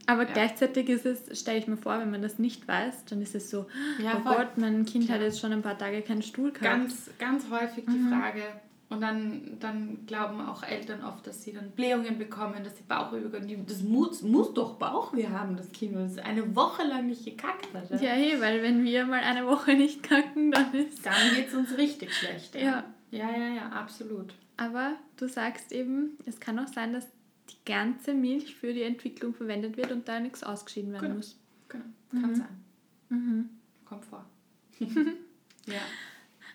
Aber 0.06 0.26
ja. 0.26 0.32
gleichzeitig 0.32 0.88
ist 0.88 1.04
es, 1.04 1.38
stelle 1.38 1.58
ich 1.58 1.66
mir 1.66 1.76
vor, 1.76 1.98
wenn 1.98 2.10
man 2.10 2.22
das 2.22 2.38
nicht 2.38 2.66
weiß, 2.66 3.04
dann 3.06 3.20
ist 3.20 3.34
es 3.34 3.50
so, 3.50 3.66
ja, 4.02 4.16
oh 4.16 4.22
voll. 4.22 4.36
Gott, 4.36 4.56
mein 4.56 4.86
Kind 4.86 5.04
Klar. 5.04 5.18
hat 5.18 5.24
jetzt 5.24 5.38
schon 5.38 5.52
ein 5.52 5.62
paar 5.62 5.76
Tage 5.76 6.00
keinen 6.00 6.22
Stuhl 6.22 6.50
gehabt. 6.50 6.62
Ganz, 6.62 7.10
ganz 7.18 7.44
häufig 7.50 7.84
die 7.86 7.98
mhm. 7.98 8.08
Frage. 8.08 8.42
Und 8.88 9.02
dann, 9.02 9.58
dann 9.60 10.06
glauben 10.06 10.40
auch 10.40 10.62
Eltern 10.62 11.04
oft, 11.04 11.26
dass 11.26 11.44
sie 11.44 11.52
dann 11.52 11.72
Blähungen 11.72 12.16
bekommen, 12.16 12.64
dass 12.64 12.78
sie 12.78 12.84
Bauchweh 12.84 13.20
bekommen. 13.20 13.66
Das 13.66 13.82
muss, 13.82 14.22
muss 14.22 14.54
doch 14.54 14.76
Bauchweh 14.76 15.28
haben, 15.28 15.58
das 15.58 15.70
Kind, 15.72 15.94
das 15.94 16.16
eine 16.16 16.56
Woche 16.56 16.84
lang 16.84 17.06
nicht 17.06 17.26
gekackt 17.26 17.68
hat. 17.74 17.90
Ja, 18.00 18.12
hey, 18.12 18.40
weil 18.40 18.62
wenn 18.62 18.82
wir 18.84 19.04
mal 19.04 19.20
eine 19.20 19.46
Woche 19.46 19.74
nicht 19.74 20.02
kacken, 20.02 20.52
dann 20.52 20.72
ist... 20.72 21.04
Dann 21.04 21.34
geht 21.36 21.48
es 21.48 21.54
uns 21.54 21.76
richtig 21.76 22.14
schlecht. 22.14 22.54
Ja. 22.54 22.62
ja. 22.62 22.84
Ja, 23.10 23.30
ja, 23.30 23.54
ja, 23.54 23.68
absolut. 23.70 24.34
Aber 24.58 24.96
du 25.16 25.28
sagst 25.28 25.72
eben, 25.72 26.18
es 26.26 26.40
kann 26.40 26.58
auch 26.58 26.68
sein, 26.68 26.92
dass 26.92 27.06
die 27.48 27.64
ganze 27.64 28.12
Milch 28.12 28.54
für 28.56 28.74
die 28.74 28.82
Entwicklung 28.82 29.32
verwendet 29.32 29.76
wird 29.76 29.90
und 29.90 30.06
da 30.06 30.20
nichts 30.20 30.42
ausgeschieden 30.42 30.92
werden 30.92 31.04
genau. 31.04 31.16
muss. 31.16 31.38
Genau, 31.68 31.84
kann 32.10 32.30
mhm. 32.30 32.34
sein. 32.34 32.64
Mhm. 33.08 33.50
Kommt 33.86 34.04
vor. 34.04 34.26
ja. 34.80 35.80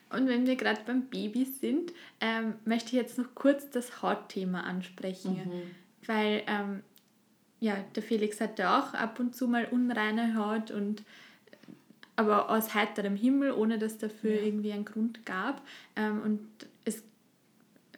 Und 0.09 0.27
wenn 0.27 0.45
wir 0.45 0.55
gerade 0.57 0.81
beim 0.85 1.07
Baby 1.07 1.45
sind, 1.45 1.93
ähm, 2.19 2.55
möchte 2.65 2.87
ich 2.89 2.93
jetzt 2.93 3.17
noch 3.17 3.33
kurz 3.33 3.69
das 3.71 4.01
Hautthema 4.03 4.61
ansprechen. 4.61 5.35
Mhm. 5.35 6.05
Weil 6.05 6.43
ähm, 6.45 6.83
ja, 7.59 7.77
der 7.95 8.03
Felix 8.03 8.41
hatte 8.41 8.69
auch 8.69 8.93
ab 8.93 9.19
und 9.19 9.35
zu 9.35 9.47
mal 9.47 9.65
unreine 9.71 10.35
Haut 10.35 10.69
und 10.69 11.03
aber 12.15 12.49
aus 12.49 12.75
heiterem 12.75 13.15
Himmel, 13.15 13.53
ohne 13.53 13.79
dass 13.79 13.97
dafür 13.97 14.35
ja. 14.35 14.41
irgendwie 14.41 14.73
einen 14.73 14.85
Grund 14.85 15.25
gab. 15.25 15.65
Ähm, 15.95 16.21
und 16.21 16.47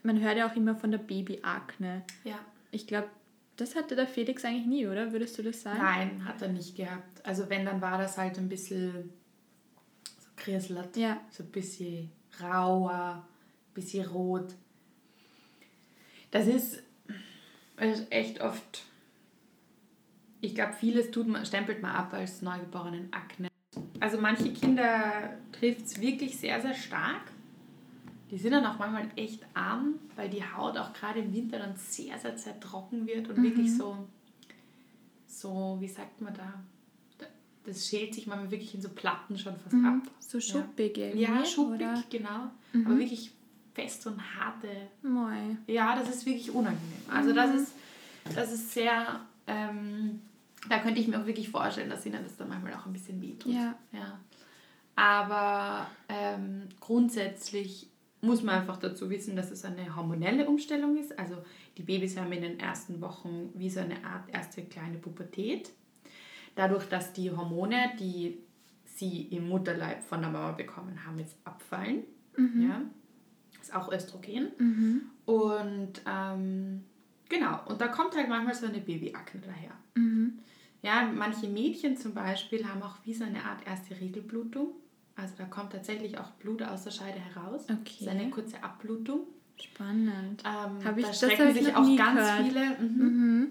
man 0.05 0.21
hört 0.21 0.37
ja 0.37 0.49
auch 0.49 0.55
immer 0.55 0.75
von 0.75 0.91
der 0.91 0.99
Babyakne. 0.99 2.03
Ja. 2.23 2.39
Ich 2.71 2.87
glaube, 2.87 3.09
das 3.57 3.75
hatte 3.75 3.95
der 3.95 4.07
Felix 4.07 4.45
eigentlich 4.45 4.65
nie, 4.65 4.87
oder? 4.87 5.11
Würdest 5.11 5.37
du 5.37 5.43
das 5.43 5.61
sagen? 5.61 5.79
Nein, 5.79 6.25
hat 6.25 6.41
er 6.41 6.49
nicht 6.49 6.75
gehabt. 6.75 7.25
Also 7.25 7.49
wenn, 7.49 7.65
dann 7.65 7.81
war 7.81 7.97
das 7.97 8.17
halt 8.17 8.37
ein 8.37 8.49
bisschen 8.49 9.11
so 10.19 10.29
krislert. 10.35 10.95
Ja. 10.97 11.19
So 11.29 11.43
ein 11.43 11.51
bisschen 11.51 12.11
rauer, 12.41 13.25
ein 13.69 13.73
bisschen 13.73 14.05
rot. 14.07 14.53
Das 16.31 16.47
ist, 16.47 16.83
das 17.77 17.99
ist 17.99 18.11
echt 18.11 18.41
oft, 18.41 18.83
ich 20.41 20.53
glaube, 20.53 20.73
vieles 20.73 21.11
tut 21.11 21.27
man, 21.27 21.45
stempelt 21.45 21.81
man 21.81 21.91
ab 21.91 22.13
als 22.13 22.41
neugeborenen 22.41 23.11
Akne. 23.13 23.47
Also 24.01 24.19
manche 24.19 24.51
Kinder 24.51 25.37
trifft 25.53 25.85
es 25.85 26.01
wirklich 26.01 26.37
sehr, 26.37 26.61
sehr 26.61 26.73
stark 26.73 27.31
die 28.31 28.37
sind 28.37 28.51
dann 28.51 28.65
auch 28.65 28.79
manchmal 28.79 29.07
echt 29.15 29.45
arm, 29.53 29.95
weil 30.15 30.29
die 30.29 30.43
Haut 30.43 30.77
auch 30.77 30.93
gerade 30.93 31.19
im 31.19 31.33
Winter 31.33 31.59
dann 31.59 31.75
sehr, 31.75 32.17
sehr, 32.17 32.37
sehr 32.37 32.59
trocken 32.59 33.05
wird 33.05 33.29
und 33.29 33.37
mhm. 33.37 33.43
wirklich 33.43 33.75
so, 33.75 34.07
so, 35.27 35.77
wie 35.79 35.87
sagt 35.87 36.21
man 36.21 36.33
da? 36.33 36.53
Das 37.65 37.87
schält 37.87 38.13
sich 38.13 38.27
manchmal 38.27 38.51
wirklich 38.51 38.75
in 38.75 38.81
so 38.81 38.89
Platten 38.89 39.37
schon 39.37 39.55
fast 39.57 39.73
mhm. 39.73 39.85
ab. 39.85 40.11
So 40.19 40.39
schuppig 40.39 40.97
ja. 40.97 41.05
irgendwie. 41.05 41.23
Ja, 41.23 41.45
schuppig, 41.45 41.81
oder? 41.81 42.03
genau. 42.09 42.51
Mhm. 42.73 42.85
Aber 42.85 42.99
wirklich 42.99 43.31
fest 43.73 44.05
und 44.07 44.21
harte. 44.39 44.69
Moi. 45.01 45.57
Ja, 45.67 45.95
das 45.95 46.09
ist 46.09 46.25
wirklich 46.25 46.51
unangenehm. 46.51 46.81
Also 47.09 47.33
das 47.33 47.51
mhm. 47.51 47.57
ist, 47.57 47.73
das 48.35 48.53
ist 48.53 48.71
sehr, 48.71 49.19
ähm, 49.47 50.21
da 50.69 50.79
könnte 50.79 50.99
ich 50.99 51.07
mir 51.07 51.19
auch 51.19 51.25
wirklich 51.25 51.49
vorstellen, 51.49 51.89
dass 51.89 52.05
ihnen 52.05 52.23
das 52.23 52.37
dann 52.37 52.49
manchmal 52.49 52.73
auch 52.73 52.85
ein 52.85 52.93
bisschen 52.93 53.21
wehtut. 53.21 53.53
Ja. 53.53 53.75
ja. 53.91 54.19
Aber 54.95 55.87
ähm, 56.07 56.69
grundsätzlich 56.79 57.89
muss 58.25 58.43
man 58.43 58.55
einfach 58.55 58.77
dazu 58.77 59.09
wissen, 59.09 59.35
dass 59.35 59.51
es 59.51 59.65
eine 59.65 59.95
hormonelle 59.95 60.47
Umstellung 60.47 60.97
ist. 60.97 61.17
Also 61.17 61.37
die 61.77 61.83
Babys 61.83 62.17
haben 62.17 62.31
in 62.31 62.41
den 62.41 62.59
ersten 62.59 63.01
Wochen 63.01 63.49
wie 63.53 63.69
so 63.69 63.79
eine 63.79 64.03
Art 64.03 64.29
erste 64.31 64.63
kleine 64.63 64.97
Pubertät. 64.97 65.71
Dadurch, 66.55 66.85
dass 66.87 67.13
die 67.13 67.31
Hormone, 67.31 67.91
die 67.99 68.37
sie 68.85 69.23
im 69.23 69.49
Mutterleib 69.49 70.03
von 70.03 70.21
der 70.21 70.31
Mama 70.31 70.53
bekommen 70.53 71.05
haben, 71.05 71.19
jetzt 71.19 71.35
abfallen. 71.43 72.03
Mhm. 72.37 72.69
Ja, 72.69 72.81
ist 73.61 73.75
auch 73.75 73.91
Östrogen. 73.91 74.51
Mhm. 74.57 75.01
Und 75.25 76.01
ähm, 76.07 76.83
genau, 77.27 77.59
und 77.67 77.81
da 77.81 77.87
kommt 77.87 78.15
halt 78.15 78.29
manchmal 78.29 78.55
so 78.55 78.67
eine 78.67 78.79
Babyakne 78.79 79.41
daher. 79.41 79.71
Mhm. 79.95 80.39
Ja, 80.81 81.09
manche 81.13 81.47
Mädchen 81.47 81.97
zum 81.97 82.13
Beispiel 82.13 82.67
haben 82.67 82.83
auch 82.83 82.97
wie 83.03 83.13
so 83.13 83.23
eine 83.23 83.43
Art 83.43 83.65
erste 83.65 83.99
Regelblutung. 83.99 84.69
Also 85.15 85.33
da 85.37 85.45
kommt 85.45 85.71
tatsächlich 85.71 86.17
auch 86.17 86.29
Blut 86.31 86.61
aus 86.61 86.83
der 86.83 86.91
Scheide 86.91 87.19
heraus. 87.19 87.63
Okay. 87.63 87.77
Das 87.83 88.01
ist 88.01 88.07
eine 88.07 88.29
kurze 88.29 88.61
Abblutung. 88.63 89.21
Spannend. 89.57 90.43
Ähm, 90.43 90.83
Habe 90.83 90.99
ich 90.99 91.05
da 91.05 91.13
schrecken 91.13 91.53
sich 91.53 91.73
auch 91.73 91.97
ganz 91.97 92.19
gehört. 92.19 92.43
viele. 92.43 92.79
Mhm. 92.79 93.03
Mhm. 93.03 93.47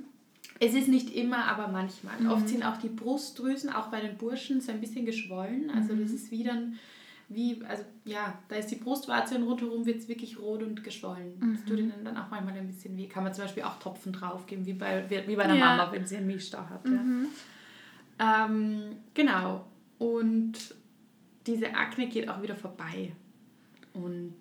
Es 0.60 0.74
ist 0.74 0.88
nicht 0.88 1.14
immer, 1.14 1.46
aber 1.46 1.68
manchmal. 1.68 2.20
Mhm. 2.20 2.30
Oft 2.30 2.48
sind 2.48 2.62
auch 2.62 2.76
die 2.76 2.88
Brustdrüsen, 2.88 3.70
auch 3.70 3.88
bei 3.88 4.00
den 4.00 4.16
Burschen, 4.16 4.60
so 4.60 4.72
ein 4.72 4.80
bisschen 4.80 5.06
geschwollen. 5.06 5.70
Also 5.70 5.94
das 5.94 6.10
mhm. 6.10 6.14
ist 6.14 6.30
wie 6.30 6.44
dann, 6.44 6.78
wie, 7.28 7.62
also 7.66 7.82
ja, 8.04 8.38
da 8.48 8.56
ist 8.56 8.70
die 8.70 8.76
Brustwarze 8.76 9.36
und 9.36 9.44
rundherum 9.44 9.86
wird 9.86 9.98
es 9.98 10.08
wirklich 10.08 10.38
rot 10.38 10.62
und 10.62 10.84
geschwollen. 10.84 11.40
Das 11.40 11.64
tut 11.64 11.78
mhm. 11.78 11.90
ihnen 11.90 12.04
dann 12.04 12.16
auch 12.16 12.30
manchmal 12.30 12.54
ein 12.54 12.66
bisschen 12.66 12.96
weh. 12.96 13.06
Kann 13.06 13.24
man 13.24 13.32
zum 13.32 13.44
Beispiel 13.44 13.62
auch 13.62 13.78
Tropfen 13.78 14.12
draufgeben, 14.12 14.66
wie 14.66 14.74
bei, 14.74 15.08
wie 15.08 15.36
bei 15.36 15.46
der 15.46 15.56
ja. 15.56 15.76
Mama, 15.76 15.90
wenn 15.90 16.06
sie 16.06 16.18
einen 16.18 16.26
Milchstau 16.26 16.58
hat. 16.58 16.84
Ja. 16.84 16.90
Mhm. 16.90 17.28
Ähm, 18.18 18.96
genau. 19.14 19.64
Und 19.98 20.74
diese 21.46 21.74
Akne 21.74 22.08
geht 22.08 22.28
auch 22.28 22.42
wieder 22.42 22.56
vorbei. 22.56 23.12
Und 23.92 24.34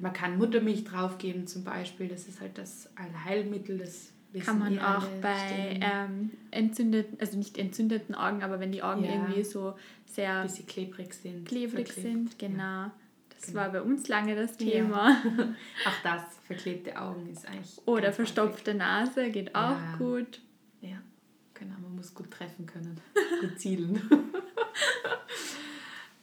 man 0.00 0.12
kann 0.12 0.38
Muttermilch 0.38 0.84
draufgeben 0.84 1.46
zum 1.46 1.64
Beispiel. 1.64 2.08
Das 2.08 2.26
ist 2.26 2.40
halt 2.40 2.58
das 2.58 2.88
Allheilmittel. 2.96 3.78
Das 3.78 4.10
kann 4.44 4.58
man 4.58 4.78
auch 4.78 5.06
bei 5.20 5.78
ähm, 5.80 6.30
entzündeten, 6.50 7.18
also 7.20 7.36
nicht 7.36 7.58
entzündeten 7.58 8.14
Augen, 8.14 8.42
aber 8.42 8.60
wenn 8.60 8.72
die 8.72 8.82
Augen 8.82 9.04
ja. 9.04 9.12
irgendwie 9.12 9.44
so 9.44 9.74
sehr 10.06 10.42
bisschen 10.42 10.66
klebrig 10.66 11.12
sind. 11.12 11.46
Klebrig 11.46 11.92
verklebt. 11.92 12.30
sind, 12.30 12.38
genau. 12.38 12.62
Ja. 12.62 12.92
Das 13.30 13.46
genau. 13.48 13.60
war 13.60 13.70
bei 13.70 13.82
uns 13.82 14.08
lange 14.08 14.34
das 14.36 14.56
Thema. 14.56 15.10
Ja. 15.24 15.44
auch 15.86 16.02
das, 16.02 16.22
verklebte 16.44 17.00
Augen 17.00 17.28
ist 17.30 17.46
eigentlich. 17.46 17.80
Oder 17.86 18.12
verstopfte 18.12 18.70
häufig. 18.70 18.78
Nase 18.78 19.30
geht 19.30 19.54
auch 19.54 19.76
gut. 19.98 20.40
Ja, 20.80 20.98
genau, 21.54 21.74
man 21.82 21.96
muss 21.96 22.14
gut 22.14 22.30
treffen 22.30 22.66
können, 22.66 23.00
gut 23.40 23.58
zielen. 23.58 24.00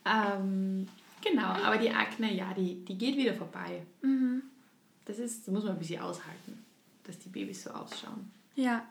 Ähm, 0.10 0.88
genau, 1.22 1.48
aber 1.48 1.78
die 1.78 1.92
Akne, 1.92 2.34
ja, 2.34 2.54
die, 2.54 2.84
die 2.86 2.98
geht 2.98 3.16
wieder 3.18 3.34
vorbei. 3.34 3.84
Mhm. 4.02 4.44
Das, 5.06 5.20
ist, 5.20 5.48
das 5.48 5.54
muss 5.54 5.64
man 5.64 5.74
ein 5.74 5.80
bisschen 5.80 6.02
aushalten, 6.02 6.66
dass 7.04 7.20
die 7.20 7.30
Babys 7.30 7.64
so 7.64 7.72
ausschauen. 7.72 8.32
Ja. 8.56 8.84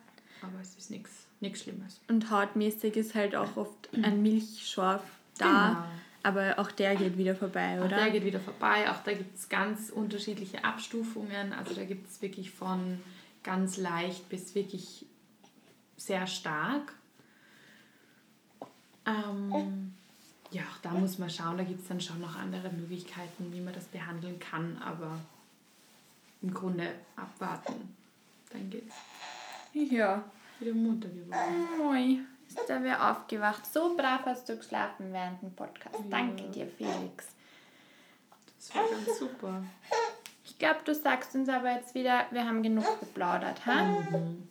Aber 0.42 0.61
es 0.61 0.76
ist 0.76 0.90
nichts 0.90 1.62
Schlimmes. 1.62 2.00
Und 2.09 2.31
hautmäßig 2.31 2.96
ist 2.96 3.14
halt 3.14 3.35
auch 3.35 3.57
oft 3.57 3.88
ein 3.92 4.22
Milchschorf 4.22 5.02
da. 5.38 5.68
Genau. 5.68 5.85
Aber 6.24 6.59
auch 6.59 6.70
der 6.72 6.96
geht 6.96 7.16
wieder 7.16 7.37
vorbei, 7.37 7.78
oder? 7.78 7.85
Auch 7.85 8.00
der 8.00 8.11
geht 8.11 8.24
wieder 8.24 8.40
vorbei. 8.40 8.90
Auch 8.90 9.02
da 9.04 9.12
gibt 9.12 9.37
es 9.37 9.48
ganz 9.48 9.90
unterschiedliche 9.90 10.64
Abstufungen. 10.64 11.52
Also 11.52 11.74
da 11.74 11.85
gibt 11.85 12.09
es 12.11 12.20
wirklich 12.20 12.50
von 12.50 13.00
ganz 13.44 13.76
leicht 13.76 14.28
bis 14.28 14.54
wirklich 14.54 15.07
sehr 15.96 16.26
stark. 16.26 16.92
Ähm, 19.07 19.94
ja, 20.50 20.62
auch 20.62 20.78
da 20.82 20.90
muss 20.90 21.18
man 21.18 21.28
schauen, 21.28 21.58
da 21.58 21.64
gibt 21.64 21.82
es 21.82 21.88
dann 21.88 22.00
schon 22.00 22.20
noch 22.20 22.37
andere 22.37 22.70
Möglichkeiten, 22.70 23.52
wie 23.52 23.61
man 23.61 23.74
das 23.74 23.84
behandeln 23.84 24.38
kann, 24.38 24.78
aber 24.78 25.18
im 26.42 26.54
Grunde 26.54 26.94
abwarten. 27.16 27.94
Dann 28.50 28.70
geht's. 28.70 28.94
Ja. 29.72 30.24
Wieder 30.58 30.74
munter 30.74 31.08
geworden. 31.08 31.68
Moi. 31.78 32.18
Ist 32.48 32.58
da 32.66 32.82
wer 32.82 33.11
aufgewacht? 33.11 33.66
So 33.66 33.94
brav 33.94 34.24
hast 34.24 34.48
du 34.48 34.56
geschlafen 34.56 35.12
während 35.12 35.42
dem 35.42 35.52
Podcast. 35.52 35.96
Ja. 35.96 36.04
Danke 36.08 36.44
dir, 36.48 36.66
Felix. 36.66 37.26
Das 38.56 38.74
war 38.74 38.84
ganz 38.88 39.18
super. 39.18 39.62
Ich 40.44 40.58
glaube, 40.58 40.80
du 40.84 40.94
sagst 40.94 41.34
uns 41.34 41.48
aber 41.50 41.72
jetzt 41.72 41.94
wieder, 41.94 42.24
wir 42.30 42.46
haben 42.46 42.62
genug 42.62 43.00
geplaudert, 43.00 43.66
ha? 43.66 43.84
Mhm. 43.84 44.48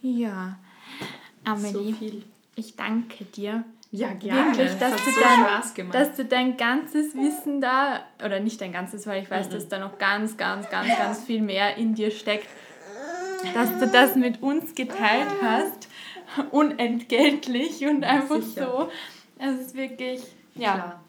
Ja. 0.00 0.58
Amelie, 1.44 1.92
so 1.92 2.22
ich 2.54 2.76
danke 2.76 3.24
dir 3.24 3.64
ja, 3.90 4.12
gerne. 4.12 4.56
Wirklich, 4.56 4.78
dass, 4.78 4.92
das 4.92 5.04
du 5.04 5.10
so 5.10 5.20
dein, 5.20 5.40
Spaß 5.40 5.74
gemacht. 5.74 5.94
dass 5.94 6.14
du 6.14 6.24
dein 6.24 6.56
ganzes 6.56 7.14
Wissen 7.14 7.60
da, 7.60 8.04
oder 8.22 8.38
nicht 8.40 8.60
dein 8.60 8.72
ganzes, 8.72 9.06
weil 9.06 9.22
ich 9.22 9.30
weiß, 9.30 9.48
mhm. 9.48 9.52
dass 9.52 9.68
da 9.68 9.78
noch 9.78 9.98
ganz, 9.98 10.36
ganz, 10.36 10.68
ganz, 10.68 10.88
ganz 10.98 11.24
viel 11.24 11.40
mehr 11.40 11.76
in 11.76 11.94
dir 11.94 12.10
steckt, 12.10 12.48
dass 13.54 13.78
du 13.78 13.86
das 13.86 14.14
mit 14.14 14.42
uns 14.42 14.74
geteilt 14.74 15.30
hast, 15.42 15.88
unentgeltlich 16.50 17.86
und 17.86 18.04
einfach 18.04 18.42
Sicher. 18.42 18.66
so. 18.66 18.90
Es 19.38 19.60
ist 19.60 19.74
wirklich, 19.74 20.22
ja. 20.54 20.74
Klar. 20.74 21.04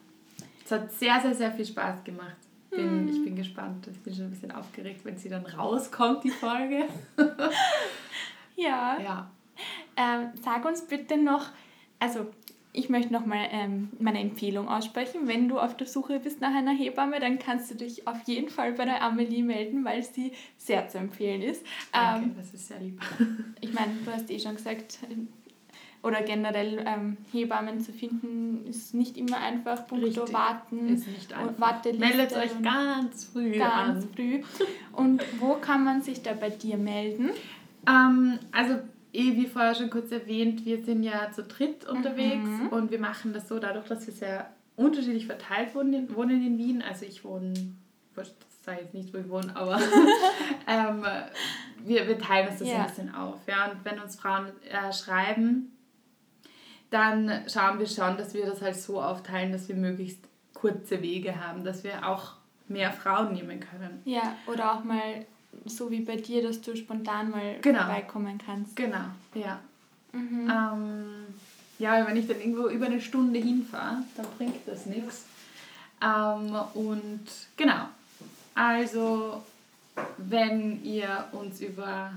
Es 0.64 0.72
hat 0.72 0.94
sehr, 0.94 1.20
sehr, 1.20 1.34
sehr 1.34 1.52
viel 1.52 1.66
Spaß 1.66 2.04
gemacht. 2.04 2.36
Bin, 2.70 3.06
mhm. 3.06 3.10
Ich 3.10 3.24
bin 3.24 3.36
gespannt. 3.36 3.88
Ich 3.92 4.00
bin 4.02 4.14
schon 4.14 4.26
ein 4.26 4.30
bisschen 4.30 4.52
aufgeregt, 4.52 5.04
wenn 5.04 5.18
sie 5.18 5.28
dann 5.28 5.46
rauskommt, 5.46 6.24
die 6.24 6.30
Folge. 6.30 6.86
ja. 8.56 8.98
ja. 9.02 9.32
Ähm, 9.98 10.30
sag 10.42 10.64
uns 10.66 10.86
bitte 10.86 11.18
noch, 11.18 11.48
also 12.00 12.28
ich 12.72 12.90
möchte 12.90 13.12
nochmal 13.12 13.48
ähm, 13.52 13.90
meine 14.00 14.20
Empfehlung 14.20 14.68
aussprechen. 14.68 15.22
Wenn 15.28 15.50
du 15.50 15.60
auf 15.60 15.76
der 15.76 15.88
Suche 15.88 16.20
bist 16.20 16.40
nach 16.40 16.54
einer 16.54 16.74
Hebamme, 16.74 17.20
dann 17.20 17.40
kannst 17.40 17.72
du 17.72 17.76
dich 17.76 18.08
auf 18.08 18.22
jeden 18.26 18.50
Fall 18.50 18.74
bei 18.74 18.86
der 18.86 19.02
Amelie 19.02 19.44
melden, 19.44 19.84
weil 19.84 20.04
sie 20.04 20.34
sehr 20.58 20.88
zu 20.88 21.00
empfehlen 21.00 21.42
ist. 21.42 21.66
Danke, 21.92 22.26
ähm, 22.26 22.36
das 22.38 22.54
ist 22.54 22.68
sehr 22.68 22.80
lieb. 22.80 23.02
ich 23.62 23.74
meine, 23.74 23.94
du 24.06 24.12
hast 24.12 24.30
eh 24.30 24.40
schon 24.40 24.56
gesagt, 24.56 25.00
oder 26.02 26.22
generell 26.22 26.84
ähm, 26.86 27.18
Hebammen 27.32 27.82
zu 27.82 27.92
finden, 27.92 28.66
ist 28.68 28.94
nicht 28.94 29.18
immer 29.18 29.38
einfach. 29.38 29.86
Punkto. 29.88 30.32
Warten, 30.32 30.90
ist 30.90 31.08
nicht 31.08 31.34
einfach. 31.34 31.60
Warteliste. 31.60 32.06
Meldet 32.06 32.38
euch 32.38 32.62
ganz 32.62 33.26
früh 33.26 33.58
ganz 33.58 34.06
an. 34.06 34.10
früh. 34.16 34.42
Und 34.94 35.24
wo 35.40 35.56
kann 35.56 35.84
man 35.84 36.02
sich 36.02 36.22
da 36.22 36.34
bei 36.34 36.50
dir 36.50 36.78
melden? 36.78 37.32
Ähm, 37.88 38.40
also 38.52 38.76
eh 39.14 39.36
wie 39.36 39.48
vorher 39.48 39.76
schon 39.76 39.90
kurz 39.90 40.12
erwähnt, 40.12 40.66
wir 40.66 40.84
sind 40.84 41.04
ja 41.04 41.32
zu 41.32 41.44
dritt 41.44 41.86
unterwegs 41.86 42.48
mhm. 42.48 42.68
und 42.70 42.92
wir 42.92 43.00
machen 43.00 43.34
das 43.34 43.48
so, 43.48 43.60
dadurch, 43.60 43.88
dass 43.88 44.06
wir 44.06 44.14
sehr 44.14 44.50
unterschiedlich 44.76 45.26
verteilt 45.26 45.76
wohnen, 45.76 46.16
wohnen 46.16 46.46
in 46.46 46.58
Wien. 46.58 46.82
Also 46.82 47.06
ich 47.06 47.24
wohne, 47.24 47.54
ich 47.54 48.34
sage 48.64 48.82
jetzt 48.82 48.94
nicht, 48.94 49.14
wo 49.14 49.18
ich 49.18 49.30
wohne, 49.30 49.56
aber 49.56 49.80
ähm, 50.68 51.06
wir, 51.84 52.08
wir 52.08 52.18
teilen 52.18 52.50
uns 52.50 52.60
das 52.60 52.68
ja. 52.68 52.78
ein 52.78 52.88
bisschen 52.88 53.14
auf. 53.14 53.40
Ja? 53.48 53.72
Und 53.72 53.84
wenn 53.84 54.00
uns 54.00 54.16
Frauen 54.16 54.48
äh, 54.70 54.94
schreiben, 54.94 55.76
dann 56.90 57.44
schauen 57.48 57.80
wir 57.80 57.88
schon, 57.88 58.18
dass 58.18 58.34
wir 58.34 58.46
das 58.46 58.62
halt 58.62 58.76
so 58.76 59.02
aufteilen, 59.02 59.52
dass 59.52 59.68
wir 59.68 59.76
möglichst 59.76 60.24
kurze 60.54 61.02
Wege 61.02 61.46
haben, 61.46 61.64
dass 61.64 61.84
wir 61.84 62.08
auch 62.08 62.34
mehr 62.68 62.92
Frauen 62.92 63.34
nehmen 63.34 63.60
können. 63.60 64.02
Ja, 64.06 64.36
oder 64.48 64.74
auch 64.74 64.84
mal 64.84 65.26
so 65.66 65.90
wie 65.92 66.02
bei 66.02 66.16
dir, 66.16 66.44
dass 66.44 66.62
du 66.62 66.76
spontan 66.76 67.32
mal 67.32 67.58
genau. 67.62 67.80
vorbeikommen 67.80 68.40
kannst. 68.44 68.76
Genau, 68.76 69.06
ja. 69.34 69.60
Mhm. 70.12 70.50
Ähm, 70.50 71.26
ja, 71.78 72.06
wenn 72.06 72.18
ich 72.18 72.28
dann 72.28 72.40
irgendwo 72.40 72.68
über 72.68 72.88
eine 72.88 73.00
Stunde 73.02 73.40
hinfahre, 73.40 74.04
dann 74.18 74.26
bringt 74.38 74.68
das 74.68 74.86
nichts. 74.86 75.26
Ähm, 76.02 76.56
und 76.74 77.26
genau, 77.56 77.88
also 78.56 79.44
wenn 80.18 80.84
ihr 80.84 81.26
uns 81.32 81.62
über 81.62 82.12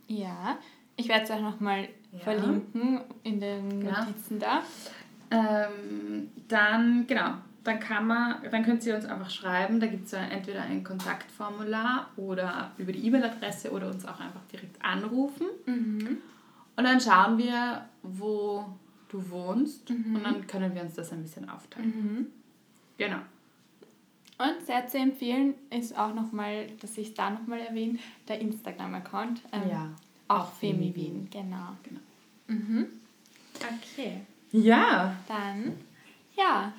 ja, 0.07 0.57
ich 0.95 1.07
werde 1.07 1.23
es 1.23 1.31
auch 1.31 1.41
nochmal 1.41 1.87
ja. 2.11 2.19
verlinken 2.19 3.01
in 3.23 3.39
den 3.39 3.81
genau. 3.81 3.99
Notizen 3.99 4.39
da. 4.39 4.63
Ähm, 5.31 6.29
dann, 6.47 7.05
genau, 7.07 7.35
dann 7.63 7.79
kann 7.79 8.07
man, 8.07 8.37
dann 8.49 8.63
könnt 8.63 8.85
ihr 8.85 8.95
uns 8.95 9.05
einfach 9.05 9.29
schreiben. 9.29 9.79
Da 9.79 9.87
gibt 9.87 10.05
es 10.05 10.11
ja 10.11 10.19
entweder 10.19 10.61
ein 10.61 10.83
Kontaktformular 10.83 12.09
oder 12.15 12.71
über 12.77 12.91
die 12.91 13.05
E-Mail-Adresse 13.05 13.71
oder 13.71 13.89
uns 13.89 14.05
auch 14.05 14.19
einfach 14.19 14.43
direkt 14.51 14.83
anrufen. 14.83 15.47
Mhm. 15.65 16.17
Und 16.75 16.83
dann 16.83 16.99
schauen 17.01 17.37
wir, 17.37 17.85
wo 18.01 18.65
du 19.09 19.29
wohnst 19.29 19.89
mhm. 19.89 20.15
und 20.15 20.23
dann 20.23 20.47
können 20.47 20.73
wir 20.73 20.81
uns 20.81 20.95
das 20.95 21.11
ein 21.11 21.21
bisschen 21.21 21.49
aufteilen. 21.49 21.89
Mhm. 21.89 22.27
Genau. 22.97 23.19
Und 24.37 24.65
sehr 24.65 24.87
zu 24.87 24.97
empfehlen 24.97 25.53
ist 25.69 25.97
auch 25.97 26.13
nochmal, 26.13 26.67
dass 26.79 26.97
ich 26.97 27.13
da 27.13 27.29
nochmal 27.29 27.59
erwähne, 27.59 27.99
der 28.27 28.39
Instagram-Account. 28.39 29.41
Ähm, 29.51 29.69
ja. 29.69 29.89
Auch 30.29 30.53
Femi 30.53 30.95
Wien, 30.95 31.27
genau. 31.29 31.75
genau. 31.83 31.99
Mhm. 32.47 32.87
Okay. 33.55 34.21
Ja. 34.51 35.15
Dann, 35.27 35.73
ja, 36.37 36.71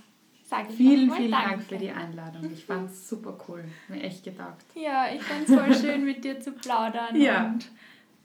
sage 0.50 0.68
ich 0.70 0.76
Vielen, 0.76 1.10
vielen 1.12 1.30
Danke. 1.30 1.48
Dank 1.50 1.62
für 1.62 1.78
die 1.78 1.90
Einladung. 1.90 2.50
Ich 2.52 2.64
fand 2.64 2.90
es 2.90 3.08
super 3.08 3.38
cool. 3.48 3.64
Mir 3.88 4.02
echt 4.02 4.24
gedacht. 4.24 4.64
Ja, 4.74 5.06
ich 5.14 5.22
fand 5.22 5.48
es 5.48 5.54
voll 5.54 5.74
schön, 5.80 6.04
mit 6.04 6.24
dir 6.24 6.40
zu 6.40 6.52
plaudern. 6.52 7.18
Ja. 7.18 7.46
Und 7.46 7.70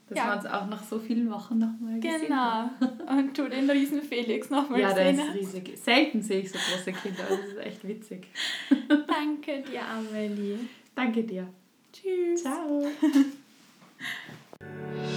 dass 0.08 0.18
ja. 0.18 0.26
wir 0.26 0.36
uns 0.36 0.46
auch 0.46 0.66
nach 0.66 0.82
so 0.82 0.98
vielen 0.98 1.30
Wochen 1.30 1.58
nochmal 1.58 2.00
gesehen 2.00 2.26
Genau. 2.28 2.70
Und 3.08 3.38
du 3.38 3.48
den 3.48 3.70
riesen 3.70 4.02
Felix 4.02 4.50
nochmal 4.50 4.80
ja, 4.80 4.94
sehen. 4.94 5.18
Ja, 5.18 5.24
der 5.24 5.34
ist 5.40 5.54
riesig. 5.54 5.78
Selten 5.78 6.22
sehe 6.22 6.40
ich 6.40 6.50
so 6.50 6.58
große 6.58 6.92
Kinder. 6.92 7.22
Das 7.28 7.38
ist 7.38 7.58
echt 7.58 7.86
witzig. 7.86 8.26
Danke 8.88 9.62
dir, 9.62 9.82
Amelie. 9.86 10.58
Danke 10.94 11.22
dir. 11.22 11.48
Tschüss. 11.92 12.42
Ciao. 12.42 12.86